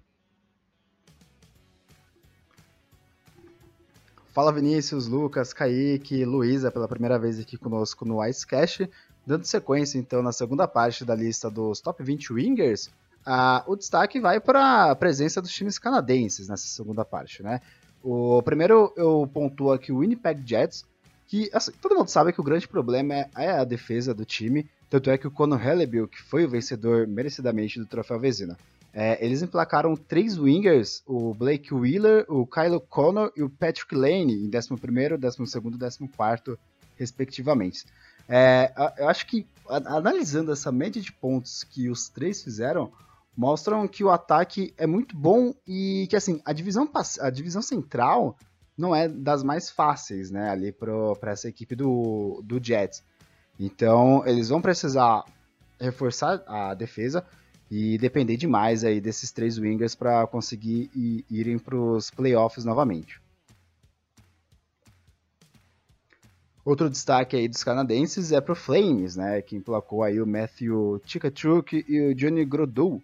Fala 4.33 4.51
Vinícius, 4.51 5.07
Lucas, 5.07 5.53
Kaique, 5.53 6.25
Luísa 6.25 6.71
pela 6.71 6.87
primeira 6.87 7.19
vez 7.19 7.39
aqui 7.39 7.55
conosco 7.55 8.03
no 8.03 8.25
Icecast. 8.25 8.89
Dando 9.25 9.45
sequência 9.45 9.99
então 9.99 10.23
na 10.23 10.31
segunda 10.31 10.67
parte 10.67 11.05
da 11.05 11.13
lista 11.13 11.51
dos 11.51 11.79
top 11.79 12.03
20 12.03 12.33
wingers, 12.33 12.89
uh, 13.27 13.71
o 13.71 13.75
destaque 13.75 14.19
vai 14.19 14.39
para 14.39 14.91
a 14.91 14.95
presença 14.95 15.41
dos 15.41 15.51
times 15.51 15.77
canadenses 15.79 16.47
nessa 16.47 16.67
segunda 16.67 17.03
parte, 17.03 17.43
né? 17.43 17.61
O 18.03 18.41
primeiro 18.43 18.93
eu 18.97 19.29
pontuo 19.33 19.71
aqui 19.71 19.91
o 19.91 19.99
Winnipeg 19.99 20.41
Jets, 20.45 20.85
que 21.27 21.49
assim, 21.53 21.71
todo 21.81 21.95
mundo 21.95 22.09
sabe 22.09 22.33
que 22.33 22.41
o 22.41 22.43
grande 22.43 22.67
problema 22.67 23.13
é, 23.13 23.29
é 23.37 23.51
a 23.51 23.63
defesa 23.63 24.13
do 24.13 24.25
time, 24.25 24.69
tanto 24.89 25.09
é 25.09 25.17
que 25.17 25.27
o 25.27 25.31
Conor 25.31 25.65
Hellebill, 25.65 26.07
que 26.07 26.21
foi 26.21 26.45
o 26.45 26.49
vencedor 26.49 27.07
merecidamente 27.07 27.79
do 27.79 27.85
troféu 27.85 28.19
Vezina, 28.19 28.57
é, 28.93 29.25
eles 29.25 29.41
emplacaram 29.41 29.95
três 29.95 30.37
wingers, 30.37 31.01
o 31.07 31.33
Blake 31.33 31.73
Wheeler, 31.73 32.25
o 32.29 32.45
Kylo 32.45 32.79
Connor 32.79 33.31
e 33.35 33.41
o 33.41 33.49
Patrick 33.49 33.95
Lane, 33.95 34.33
em 34.33 34.51
11º, 34.51 35.17
12º 35.17 35.73
e 35.73 36.07
14º, 36.07 36.57
respectivamente. 36.95 37.85
É, 38.29 38.71
eu 38.99 39.09
acho 39.09 39.25
que, 39.25 39.47
analisando 39.67 40.51
essa 40.51 40.71
média 40.71 41.01
de 41.01 41.11
pontos 41.11 41.63
que 41.63 41.89
os 41.89 42.07
três 42.07 42.43
fizeram, 42.43 42.91
mostram 43.35 43.87
que 43.87 44.03
o 44.03 44.09
ataque 44.09 44.73
é 44.77 44.85
muito 44.85 45.15
bom 45.17 45.53
e 45.67 46.07
que, 46.09 46.15
assim, 46.15 46.41
a 46.45 46.53
divisão, 46.53 46.89
a 47.19 47.29
divisão 47.29 47.61
central 47.61 48.37
não 48.77 48.95
é 48.95 49.07
das 49.07 49.43
mais 49.43 49.69
fáceis, 49.69 50.31
né, 50.31 50.49
ali 50.49 50.71
para 50.71 51.31
essa 51.31 51.47
equipe 51.47 51.75
do, 51.75 52.41
do 52.43 52.63
Jets. 52.63 53.03
Então, 53.59 54.25
eles 54.25 54.49
vão 54.49 54.61
precisar 54.61 55.23
reforçar 55.79 56.43
a 56.47 56.73
defesa, 56.73 57.25
e 57.75 57.97
depender 57.97 58.37
demais 58.37 58.83
aí 58.83 59.01
desses 59.01 59.31
três 59.31 59.57
wingers 59.57 59.95
para 59.95 60.27
conseguir 60.27 60.91
ir, 60.93 61.25
irem 61.27 61.57
para 61.57 61.75
os 61.75 62.11
playoffs 62.11 62.63
novamente. 62.63 63.19
Outro 66.63 66.87
destaque 66.87 67.35
aí 67.35 67.47
dos 67.47 67.63
canadenses 67.63 68.31
é 68.31 68.39
para 68.39 68.53
o 68.53 68.55
Flames, 68.55 69.15
né, 69.15 69.41
que 69.41 69.55
emplacou 69.55 70.03
aí 70.03 70.21
o 70.21 70.27
Matthew 70.27 71.01
Tikachuk 71.03 71.83
e 71.89 72.11
o 72.11 72.13
Johnny 72.13 72.45
Grodou. 72.45 73.01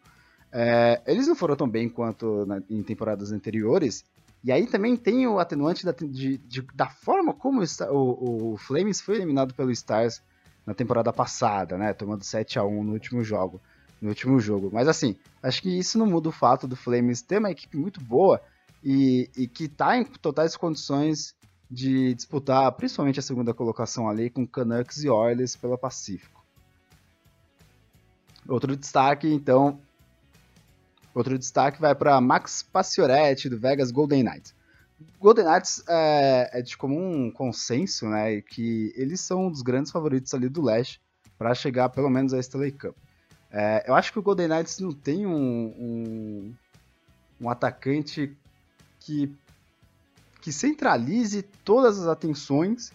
É, 0.51 1.01
eles 1.05 1.27
não 1.27 1.35
foram 1.35 1.55
tão 1.55 1.69
bem 1.69 1.87
quanto 1.89 2.45
na, 2.45 2.61
em 2.69 2.81
temporadas 2.81 3.31
anteriores, 3.31 4.03
e 4.43 4.51
aí 4.51 4.65
também 4.67 4.95
tem 4.95 5.27
o 5.27 5.37
atenuante 5.37 5.85
da, 5.85 5.91
de, 5.91 6.37
de, 6.37 6.61
da 6.73 6.89
forma 6.89 7.33
como 7.33 7.61
o, 7.61 8.53
o, 8.53 8.57
Flames 8.57 9.01
foi 9.01 9.15
eliminado 9.15 9.53
pelo 9.53 9.71
Stars 9.71 10.21
na 10.65 10.73
temporada 10.73 11.11
passada, 11.11 11.77
né, 11.77 11.93
tomando 11.93 12.23
7 12.23 12.57
a 12.57 12.63
1 12.63 12.83
no 12.83 12.93
último 12.93 13.23
jogo 13.23 13.61
no 14.01 14.09
último 14.09 14.39
jogo. 14.39 14.69
Mas 14.71 14.87
assim, 14.87 15.15
acho 15.41 15.61
que 15.61 15.77
isso 15.77 15.97
não 15.97 16.05
muda 16.05 16.29
o 16.29 16.33
fato 16.33 16.67
do 16.67 16.75
Flames 16.75 17.21
ter 17.21 17.37
uma 17.37 17.51
equipe 17.51 17.77
muito 17.77 18.01
boa 18.01 18.41
e, 18.83 19.29
e 19.35 19.47
que 19.47 19.65
está 19.65 19.97
em 19.97 20.05
totais 20.05 20.55
condições 20.55 21.35
de 21.69 22.13
disputar 22.15 22.71
principalmente 22.71 23.19
a 23.19 23.23
segunda 23.23 23.53
colocação 23.53 24.09
ali 24.09 24.29
com 24.29 24.47
Canucks 24.47 25.03
e 25.03 25.09
Oilers 25.09 25.55
pelo 25.55 25.77
Pacífico. 25.77 26.43
Outro 28.47 28.75
destaque, 28.75 29.31
então, 29.31 29.79
outro 31.13 31.37
destaque 31.37 31.81
vai 31.81 31.95
para 31.95 32.19
Max 32.21 32.63
Pacioretty 32.63 33.49
do 33.49 33.59
Vegas 33.59 33.91
Golden 33.91 34.23
Knights. 34.23 34.53
Golden 35.19 35.45
Knights 35.45 35.83
é, 35.87 36.49
é, 36.53 36.61
de 36.61 36.75
comum 36.77 37.31
consenso, 37.31 38.07
né, 38.07 38.41
que 38.41 38.93
eles 38.95 39.21
são 39.21 39.47
um 39.47 39.51
dos 39.51 39.61
grandes 39.61 39.91
favoritos 39.91 40.33
ali 40.33 40.49
do 40.49 40.61
leste 40.61 41.01
para 41.37 41.55
chegar 41.55 41.89
pelo 41.89 42.09
menos 42.09 42.33
à 42.33 42.39
Stanley 42.39 42.71
Cup. 42.71 42.95
É, 43.51 43.85
eu 43.87 43.95
acho 43.95 44.11
que 44.11 44.19
o 44.19 44.21
Golden 44.21 44.47
Knights 44.47 44.79
não 44.79 44.91
tem 44.91 45.25
um, 45.25 45.33
um, 45.33 46.53
um 47.41 47.49
atacante 47.49 48.35
que, 48.99 49.33
que 50.41 50.51
centralize 50.51 51.41
todas 51.63 51.99
as 51.99 52.07
atenções, 52.07 52.91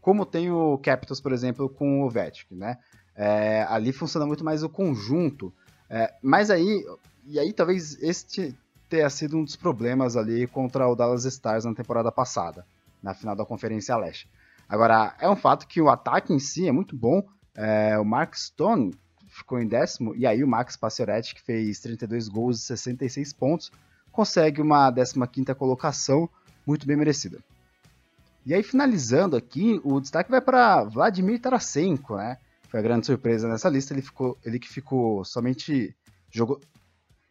como 0.00 0.24
tem 0.24 0.50
o 0.50 0.78
Capitals, 0.78 1.20
por 1.20 1.32
exemplo, 1.32 1.68
com 1.68 2.00
o 2.00 2.06
Ovechkin, 2.06 2.54
né? 2.54 2.78
É, 3.14 3.66
ali 3.68 3.92
funciona 3.92 4.24
muito 4.24 4.44
mais 4.44 4.62
o 4.62 4.68
conjunto. 4.68 5.52
É, 5.90 6.14
mas 6.22 6.50
aí, 6.50 6.86
e 7.30 7.38
aí 7.38 7.52
talvez 7.52 8.02
este 8.02 8.56
tenha 8.88 9.10
sido 9.10 9.36
um 9.36 9.44
dos 9.44 9.54
problemas 9.54 10.16
ali 10.16 10.46
contra 10.46 10.88
o 10.88 10.96
Dallas 10.96 11.26
Stars 11.26 11.66
na 11.66 11.74
temporada 11.74 12.10
passada, 12.10 12.64
na 13.02 13.12
final 13.12 13.36
da 13.36 13.44
Conferência 13.44 13.94
Leste. 13.96 14.28
Agora, 14.66 15.14
é 15.20 15.28
um 15.28 15.36
fato 15.36 15.66
que 15.66 15.80
o 15.80 15.90
ataque 15.90 16.32
em 16.32 16.38
si 16.38 16.66
é 16.66 16.72
muito 16.72 16.96
bom. 16.96 17.22
É, 17.54 17.98
o 17.98 18.04
Mark 18.04 18.34
Stone 18.34 18.94
ficou 19.28 19.60
em 19.60 19.68
décimo, 19.68 20.16
e 20.16 20.26
aí 20.26 20.42
o 20.42 20.48
Max 20.48 20.76
Pacioretty, 20.76 21.34
que 21.34 21.42
fez 21.42 21.80
32 21.80 22.28
gols 22.28 22.62
e 22.62 22.66
66 22.66 23.32
pontos, 23.34 23.70
consegue 24.10 24.60
uma 24.62 24.90
15ª 24.90 25.54
colocação, 25.54 26.28
muito 26.66 26.86
bem 26.86 26.96
merecida. 26.96 27.38
E 28.44 28.54
aí, 28.54 28.62
finalizando 28.62 29.36
aqui, 29.36 29.80
o 29.84 30.00
destaque 30.00 30.30
vai 30.30 30.40
para 30.40 30.84
Vladimir 30.84 31.40
Tarasenko, 31.40 32.16
né? 32.16 32.38
Foi 32.68 32.80
a 32.80 32.82
grande 32.82 33.06
surpresa 33.06 33.46
nessa 33.46 33.68
lista, 33.68 33.92
ele, 33.92 34.02
ficou, 34.02 34.38
ele 34.44 34.58
que 34.58 34.68
ficou 34.68 35.24
somente... 35.24 35.94
Jogou, 36.30 36.60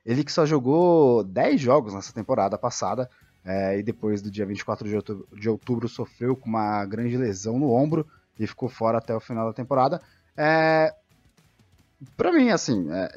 ele 0.07 0.23
que 0.23 0.31
só 0.31 0.45
jogou 0.45 1.23
10 1.23 1.61
jogos 1.61 1.93
nessa 1.93 2.13
temporada 2.13 2.57
passada, 2.57 3.09
é, 3.45 3.77
e 3.77 3.83
depois 3.83 4.21
do 4.21 4.31
dia 4.31 4.45
24 4.45 4.87
de 4.87 4.95
outubro, 4.95 5.27
de 5.33 5.49
outubro, 5.49 5.87
sofreu 5.87 6.35
com 6.35 6.49
uma 6.49 6.83
grande 6.85 7.15
lesão 7.15 7.59
no 7.59 7.71
ombro 7.71 8.07
e 8.39 8.47
ficou 8.47 8.69
fora 8.69 8.97
até 8.97 9.15
o 9.15 9.19
final 9.19 9.45
da 9.45 9.53
temporada. 9.53 10.01
É, 10.35 10.93
Pra 12.15 12.31
mim, 12.31 12.49
assim, 12.49 12.87
é, 12.91 13.09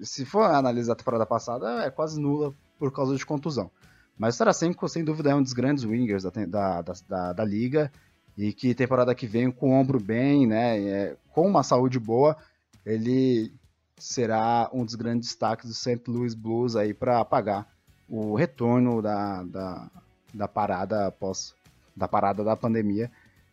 se 0.00 0.24
for 0.24 0.44
analisar 0.44 0.94
a 0.94 0.96
temporada 0.96 1.26
passada, 1.26 1.84
é 1.84 1.90
quase 1.90 2.18
nula 2.18 2.54
por 2.78 2.90
causa 2.90 3.14
de 3.16 3.26
contusão. 3.26 3.70
Mas 4.16 4.34
o 4.34 4.38
Tarasenko, 4.38 4.88
sem 4.88 5.04
dúvida, 5.04 5.30
é 5.30 5.34
um 5.34 5.42
dos 5.42 5.52
grandes 5.52 5.84
wingers 5.84 6.22
da, 6.22 6.30
da, 6.46 6.82
da, 6.82 7.32
da 7.34 7.44
liga. 7.44 7.92
E 8.36 8.52
que 8.52 8.74
temporada 8.74 9.14
que 9.14 9.26
vem, 9.26 9.50
com 9.50 9.70
o 9.70 9.72
ombro 9.74 10.00
bem, 10.00 10.46
né, 10.46 10.80
é, 10.80 11.16
com 11.32 11.46
uma 11.46 11.62
saúde 11.62 11.98
boa, 11.98 12.36
ele 12.84 13.52
será 13.96 14.68
um 14.72 14.84
dos 14.84 14.94
grandes 14.94 15.28
destaques 15.28 15.68
do 15.68 15.74
St. 15.74 16.02
Louis 16.08 16.34
Blues 16.34 16.76
aí 16.76 16.92
para 16.92 17.20
apagar 17.20 17.66
o 18.08 18.34
retorno 18.34 19.00
da, 19.00 19.42
da, 19.44 19.90
da 20.32 20.48
parada 20.48 21.06
após 21.06 21.54
da 21.96 22.08
parada 22.08 22.42
da 22.42 22.56
pandemia, 22.56 23.10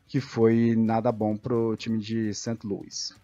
que 0.07 0.19
foi 0.19 0.75
nada 0.75 1.11
bom 1.11 1.37
pro 1.37 1.77
time 1.77 1.99
de 1.99 2.33
St. 2.33 2.57
Louis. 2.63 3.15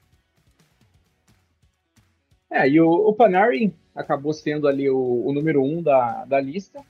É, 2.50 2.70
e 2.70 2.80
o, 2.80 2.90
o 2.90 3.14
Panarin 3.14 3.74
acabou 3.96 4.32
sendo 4.32 4.68
ali 4.68 4.90
o, 4.90 5.26
o, 5.26 5.34
número 5.34 5.64
um 5.64 5.82
da, 5.82 6.24
da 6.26 6.40
lista, 6.40 6.82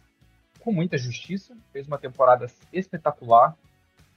com 0.59 0.71
muita 0.71 0.97
justiça, 0.97 1.55
fez 1.71 1.87
uma 1.87 1.97
temporada 1.97 2.45
espetacular, 2.71 3.55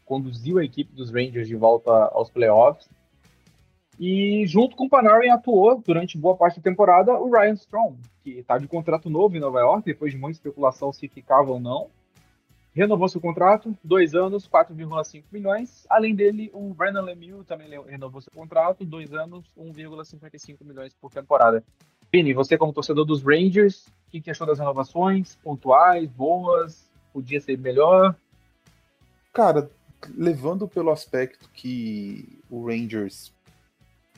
conduziu 0.04 0.58
a 0.58 0.64
equipe 0.64 0.92
dos 0.92 1.10
Rangers 1.10 1.46
de 1.46 1.54
volta 1.54 1.90
aos 1.90 2.28
playoffs, 2.28 2.90
e 4.00 4.46
junto 4.46 4.74
com 4.74 4.86
o 4.86 4.88
Panarin 4.88 5.28
atuou 5.28 5.78
durante 5.78 6.16
boa 6.16 6.34
parte 6.34 6.56
da 6.56 6.62
temporada 6.62 7.12
o 7.20 7.30
Ryan 7.30 7.52
Strong, 7.52 7.98
que 8.24 8.30
está 8.38 8.56
de 8.56 8.66
contrato 8.66 9.10
novo 9.10 9.36
em 9.36 9.40
Nova 9.40 9.60
York, 9.60 9.84
depois 9.84 10.10
de 10.10 10.18
muita 10.18 10.38
especulação 10.38 10.90
se 10.90 11.06
ficava 11.06 11.50
ou 11.50 11.60
não, 11.60 11.90
renovou 12.72 13.10
seu 13.10 13.20
contrato, 13.20 13.76
dois 13.84 14.14
anos, 14.14 14.48
4,5 14.48 15.24
milhões. 15.30 15.86
Além 15.90 16.14
dele, 16.14 16.50
o 16.54 16.72
Brandon 16.72 17.02
Lemieux 17.02 17.46
também 17.46 17.68
renovou 17.86 18.22
seu 18.22 18.32
contrato, 18.32 18.86
dois 18.86 19.12
anos, 19.12 19.44
1,55 19.54 20.56
milhões 20.64 20.94
por 20.94 21.12
temporada. 21.12 21.62
Vini, 22.10 22.32
você 22.32 22.56
como 22.56 22.72
torcedor 22.72 23.04
dos 23.04 23.22
Rangers, 23.22 23.86
o 24.08 24.10
que, 24.12 24.22
que 24.22 24.30
achou 24.30 24.46
das 24.46 24.58
renovações? 24.58 25.36
Pontuais, 25.36 26.08
boas? 26.10 26.90
Podia 27.12 27.38
ser 27.38 27.58
melhor? 27.58 28.16
Cara, 29.30 29.70
levando 30.16 30.66
pelo 30.66 30.90
aspecto 30.90 31.50
que 31.52 32.40
o 32.48 32.66
Rangers 32.66 33.30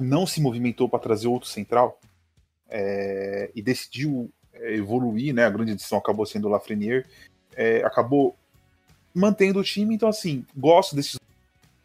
não 0.03 0.27
se 0.27 0.41
movimentou 0.41 0.89
para 0.89 0.99
trazer 0.99 1.29
outro 1.29 1.49
central 1.49 1.99
é, 2.69 3.51
e 3.55 3.63
decidiu 3.63 4.31
é, 4.53 4.75
evoluir, 4.75 5.35
né? 5.35 5.45
A 5.45 5.51
grande 5.51 5.73
edição 5.73 5.99
acabou 5.99 6.27
sendo 6.27 6.49
o 6.49 6.51
Lafreniere, 6.51 7.07
é, 7.55 7.85
acabou 7.85 8.37
mantendo 9.15 9.61
o 9.61 9.65
time. 9.65 9.95
Então, 9.95 10.09
assim, 10.09 10.45
gosto 10.57 10.97
desses 10.97 11.19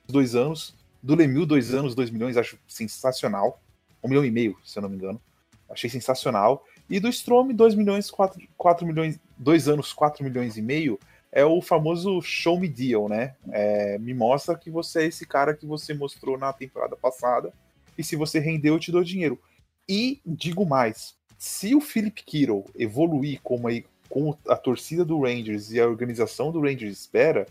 dois 0.07 0.35
anos. 0.35 0.75
Do 1.01 1.15
Lemieux, 1.15 1.47
dois 1.47 1.73
anos, 1.73 1.93
dois 1.93 2.09
milhões, 2.09 2.37
acho 2.37 2.57
sensacional. 2.67 3.61
Um 4.03 4.09
milhão 4.09 4.25
e 4.25 4.31
meio, 4.31 4.57
se 4.63 4.77
eu 4.77 4.81
não 4.81 4.89
me 4.89 4.95
engano. 4.95 5.21
Achei 5.69 5.89
sensacional. 5.89 6.65
E 6.89 6.99
do 6.99 7.09
Strom, 7.09 7.53
dois 7.53 7.75
milhões, 7.75 8.09
quatro, 8.09 8.41
quatro 8.57 8.85
milhões, 8.85 9.19
dois 9.37 9.67
anos, 9.67 9.93
quatro 9.93 10.23
milhões 10.23 10.57
e 10.57 10.61
meio. 10.61 10.99
É 11.31 11.45
o 11.45 11.61
famoso 11.61 12.21
show 12.21 12.59
me 12.59 12.67
deal, 12.67 13.09
né? 13.09 13.35
É, 13.51 13.97
me 13.99 14.13
mostra 14.13 14.57
que 14.57 14.71
você 14.71 15.01
é 15.01 15.05
esse 15.05 15.25
cara 15.25 15.53
que 15.53 15.65
você 15.65 15.93
mostrou 15.93 16.37
na 16.37 16.53
temporada 16.53 16.95
passada. 16.95 17.53
E 17.97 18.03
se 18.03 18.15
você 18.15 18.39
rendeu, 18.39 18.75
eu 18.75 18.79
te 18.79 18.91
dou 18.91 19.03
dinheiro. 19.03 19.39
E 19.87 20.21
digo 20.25 20.65
mais: 20.65 21.15
se 21.37 21.75
o 21.75 21.81
Philip 21.81 22.23
Kiro 22.23 22.65
evoluir 22.75 23.39
como, 23.41 23.67
como 24.09 24.37
a 24.47 24.55
torcida 24.55 25.05
do 25.05 25.21
Rangers 25.21 25.71
e 25.71 25.79
a 25.79 25.87
organização 25.87 26.51
do 26.51 26.61
Rangers 26.61 26.99
espera, 26.99 27.47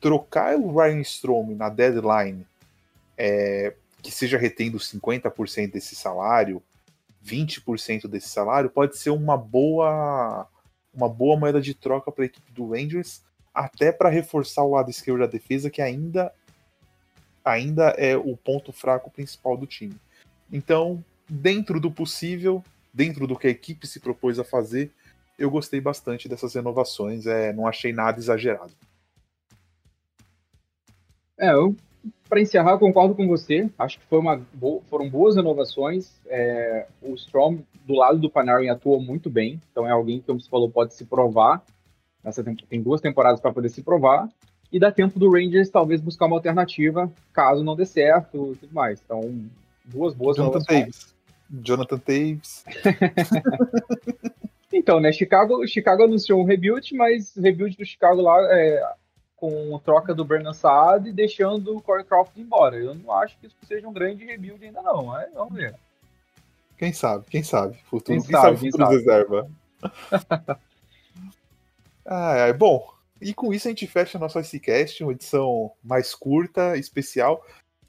trocar 0.00 0.56
o 0.56 0.76
Ryan 0.76 1.00
Strom 1.00 1.54
na 1.54 1.68
deadline, 1.68 2.46
é, 3.16 3.74
que 4.02 4.10
seja 4.10 4.38
retendo 4.38 4.78
50% 4.78 5.72
desse 5.72 5.96
salário, 5.96 6.62
20% 7.24 8.06
desse 8.06 8.28
salário, 8.28 8.70
pode 8.70 8.96
ser 8.96 9.10
uma 9.10 9.36
boa 9.36 10.48
uma 10.94 11.08
boa 11.08 11.38
moeda 11.38 11.60
de 11.60 11.74
troca 11.74 12.10
para 12.10 12.24
a 12.24 12.26
equipe 12.26 12.50
do 12.52 12.70
Rangers, 12.70 13.22
até 13.54 13.92
para 13.92 14.08
reforçar 14.08 14.64
o 14.64 14.70
lado 14.70 14.90
esquerdo 14.90 15.20
da 15.20 15.26
defesa, 15.26 15.70
que 15.70 15.80
ainda, 15.80 16.32
ainda 17.50 17.88
é 17.90 18.16
o 18.16 18.36
ponto 18.36 18.72
fraco 18.72 19.10
principal 19.10 19.56
do 19.56 19.66
time. 19.66 19.96
Então, 20.52 21.02
dentro 21.28 21.80
do 21.80 21.90
possível, 21.90 22.62
dentro 22.92 23.26
do 23.26 23.36
que 23.36 23.46
a 23.46 23.50
equipe 23.50 23.86
se 23.86 24.00
propôs 24.00 24.38
a 24.38 24.44
fazer, 24.44 24.90
eu 25.38 25.50
gostei 25.50 25.80
bastante 25.80 26.28
dessas 26.28 26.54
renovações, 26.54 27.26
é, 27.26 27.52
não 27.52 27.66
achei 27.66 27.92
nada 27.92 28.18
exagerado. 28.18 28.72
É, 31.38 31.52
eu, 31.52 31.76
para 32.28 32.40
encerrar, 32.40 32.78
concordo 32.78 33.14
com 33.14 33.28
você. 33.28 33.70
Acho 33.78 33.98
que 33.98 34.06
foi 34.06 34.18
uma 34.18 34.40
bo 34.52 34.82
foram 34.90 35.08
boas 35.08 35.36
renovações. 35.36 36.12
É, 36.26 36.86
o 37.00 37.14
Strom, 37.14 37.60
do 37.86 37.94
lado 37.94 38.18
do 38.18 38.28
Panarin, 38.28 38.68
atuou 38.68 39.00
muito 39.00 39.30
bem. 39.30 39.60
Então 39.70 39.86
é 39.86 39.92
alguém 39.92 40.18
que, 40.18 40.26
como 40.26 40.40
você 40.40 40.48
falou, 40.50 40.68
pode 40.68 40.94
se 40.94 41.04
provar. 41.04 41.62
Nessa 42.22 42.42
tem 42.42 42.82
duas 42.82 43.00
temporadas 43.00 43.40
para 43.40 43.52
poder 43.52 43.68
se 43.68 43.82
provar. 43.82 44.28
E 44.70 44.78
dá 44.78 44.92
tempo 44.92 45.18
do 45.18 45.30
Rangers 45.30 45.70
talvez 45.70 46.00
buscar 46.00 46.26
uma 46.26 46.36
alternativa, 46.36 47.10
caso 47.32 47.64
não 47.64 47.74
dê 47.74 47.86
certo 47.86 48.52
e 48.52 48.56
tudo 48.56 48.72
mais. 48.72 49.00
Então, 49.02 49.46
duas 49.84 50.14
boas 50.14 50.36
Jonathan 50.36 50.60
Taves. 50.60 51.14
Jonathan 51.50 51.98
Taves. 51.98 52.64
então, 54.72 55.00
né? 55.00 55.10
Chicago, 55.10 55.66
Chicago 55.66 56.04
anunciou 56.04 56.40
um 56.40 56.44
rebuild, 56.44 56.94
mas 56.94 57.34
o 57.36 57.40
rebuild 57.40 57.76
do 57.76 57.86
Chicago 57.86 58.20
lá 58.20 58.36
é, 58.52 58.92
com 59.38 59.80
troca 59.84 60.14
do 60.14 60.24
Bernard 60.24 60.56
Saad 60.56 61.08
e 61.08 61.12
deixando 61.12 61.76
o 61.76 61.80
Corey 61.80 62.04
Crawford 62.04 62.40
embora. 62.40 62.76
Eu 62.76 62.94
não 62.94 63.12
acho 63.12 63.38
que 63.38 63.46
isso 63.46 63.56
seja 63.66 63.88
um 63.88 63.92
grande 63.92 64.24
rebuild 64.24 64.62
ainda 64.62 64.82
não, 64.82 65.06
mas 65.06 65.32
vamos 65.32 65.54
ver. 65.54 65.74
Quem 66.76 66.92
sabe, 66.92 67.24
quem 67.30 67.42
sabe. 67.42 67.76
Futuro, 67.84 68.20
quem, 68.20 68.22
quem 68.22 68.40
sabe, 68.40 68.56
sabe 68.56 68.70
futuro 68.70 68.84
sabe. 68.84 68.96
reserva. 68.96 69.50
ah, 72.04 72.34
é, 72.36 72.52
bom, 72.52 72.86
e 73.20 73.34
com 73.34 73.52
isso 73.52 73.68
a 73.68 73.70
gente 73.70 73.86
fecha 73.86 74.18
a 74.18 74.20
nossa 74.20 74.40
ICCast, 74.40 75.02
uma 75.02 75.12
edição 75.12 75.72
mais 75.82 76.14
curta, 76.14 76.76
especial, 76.76 77.44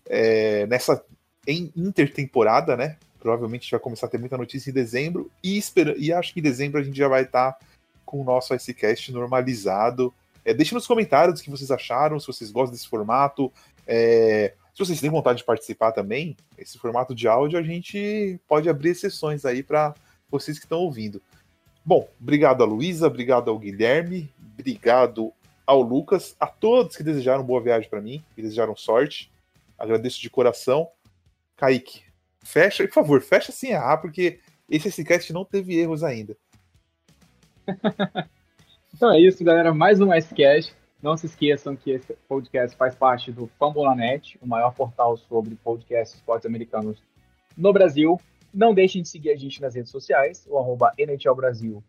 é, 0.07 0.65
nessa 0.67 1.03
em 1.47 1.71
intertemporada, 1.75 2.75
né? 2.75 2.97
Provavelmente 3.19 3.69
vai 3.71 3.79
começar 3.79 4.07
a 4.07 4.09
ter 4.09 4.17
muita 4.17 4.37
notícia 4.37 4.69
em 4.69 4.73
dezembro 4.73 5.31
e, 5.43 5.57
espera, 5.57 5.95
e 5.97 6.11
acho 6.11 6.33
que 6.33 6.39
em 6.39 6.43
dezembro 6.43 6.79
a 6.79 6.83
gente 6.83 6.97
já 6.97 7.07
vai 7.07 7.23
estar 7.23 7.53
tá 7.53 7.59
com 8.05 8.21
o 8.21 8.23
nosso 8.23 8.53
ICCast 8.53 9.11
normalizado, 9.11 10.13
é, 10.43 10.53
deixe 10.53 10.73
nos 10.73 10.87
comentários 10.87 11.39
o 11.39 11.43
que 11.43 11.49
vocês 11.49 11.69
acharam, 11.69 12.19
se 12.19 12.27
vocês 12.27 12.51
gostam 12.51 12.71
desse 12.71 12.87
formato. 12.87 13.51
É, 13.85 14.53
se 14.73 14.85
vocês 14.85 15.01
têm 15.01 15.09
vontade 15.09 15.39
de 15.39 15.43
participar 15.43 15.91
também, 15.91 16.37
esse 16.57 16.77
formato 16.77 17.13
de 17.13 17.27
áudio 17.27 17.59
a 17.59 17.61
gente 17.61 18.39
pode 18.47 18.69
abrir 18.69 18.89
exceções 18.89 19.45
aí 19.45 19.61
para 19.61 19.93
vocês 20.29 20.57
que 20.57 20.65
estão 20.65 20.79
ouvindo. 20.79 21.21
Bom, 21.89 22.07
obrigado 22.21 22.61
a 22.61 22.67
Luísa, 22.67 23.07
obrigado 23.07 23.49
ao 23.49 23.57
Guilherme, 23.57 24.31
obrigado 24.53 25.33
ao 25.65 25.81
Lucas, 25.81 26.35
a 26.39 26.45
todos 26.45 26.95
que 26.95 27.01
desejaram 27.01 27.43
boa 27.43 27.59
viagem 27.59 27.89
para 27.89 27.99
mim, 27.99 28.23
que 28.35 28.43
desejaram 28.43 28.75
sorte. 28.75 29.31
Agradeço 29.75 30.21
de 30.21 30.29
coração. 30.29 30.87
Kaique, 31.57 32.03
fecha, 32.43 32.83
por 32.83 32.93
favor, 32.93 33.21
fecha 33.21 33.51
sem 33.51 33.71
errar, 33.71 33.97
porque 33.97 34.39
esse 34.69 34.91
SCast 34.91 35.33
não 35.33 35.43
teve 35.43 35.79
erros 35.79 36.03
ainda. 36.03 36.37
Então 38.93 39.11
é 39.11 39.19
isso, 39.19 39.43
galera. 39.43 39.73
Mais 39.73 40.01
um 40.01 40.13
Icecast. 40.13 40.75
Não 41.01 41.15
se 41.15 41.25
esqueçam 41.25 41.75
que 41.75 41.91
esse 41.91 42.13
podcast 42.27 42.75
faz 42.75 42.93
parte 42.93 43.31
do 43.31 43.47
Fambonanet, 43.57 44.37
o 44.41 44.47
maior 44.47 44.73
portal 44.73 45.15
sobre 45.15 45.55
podcasts 45.55 46.17
esportes 46.17 46.45
americanos 46.45 47.01
no 47.55 47.71
Brasil. 47.71 48.19
Não 48.53 48.73
deixem 48.73 49.01
de 49.01 49.09
seguir 49.09 49.31
a 49.31 49.35
gente 49.35 49.61
nas 49.61 49.75
redes 49.75 49.91
sociais, 49.91 50.45
o 50.49 50.57
arroba 50.57 50.93
NHL 50.97 51.35
Brasil 51.35 51.83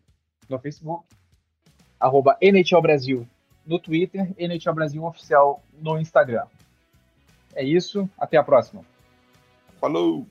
no 0.47 0.59
Facebook, 0.59 1.05
arroba 1.99 2.37
NHL 2.41 2.81
Brasil 2.81 3.27
no 3.65 3.79
Twitter, 3.79 4.33
NHL 4.37 4.73
Brasil 4.73 5.03
Oficial 5.03 5.61
no 5.73 5.99
Instagram. 5.99 6.45
É 7.53 7.63
isso, 7.63 8.09
até 8.17 8.37
a 8.37 8.43
próxima. 8.43 8.83
Falou! 9.79 10.25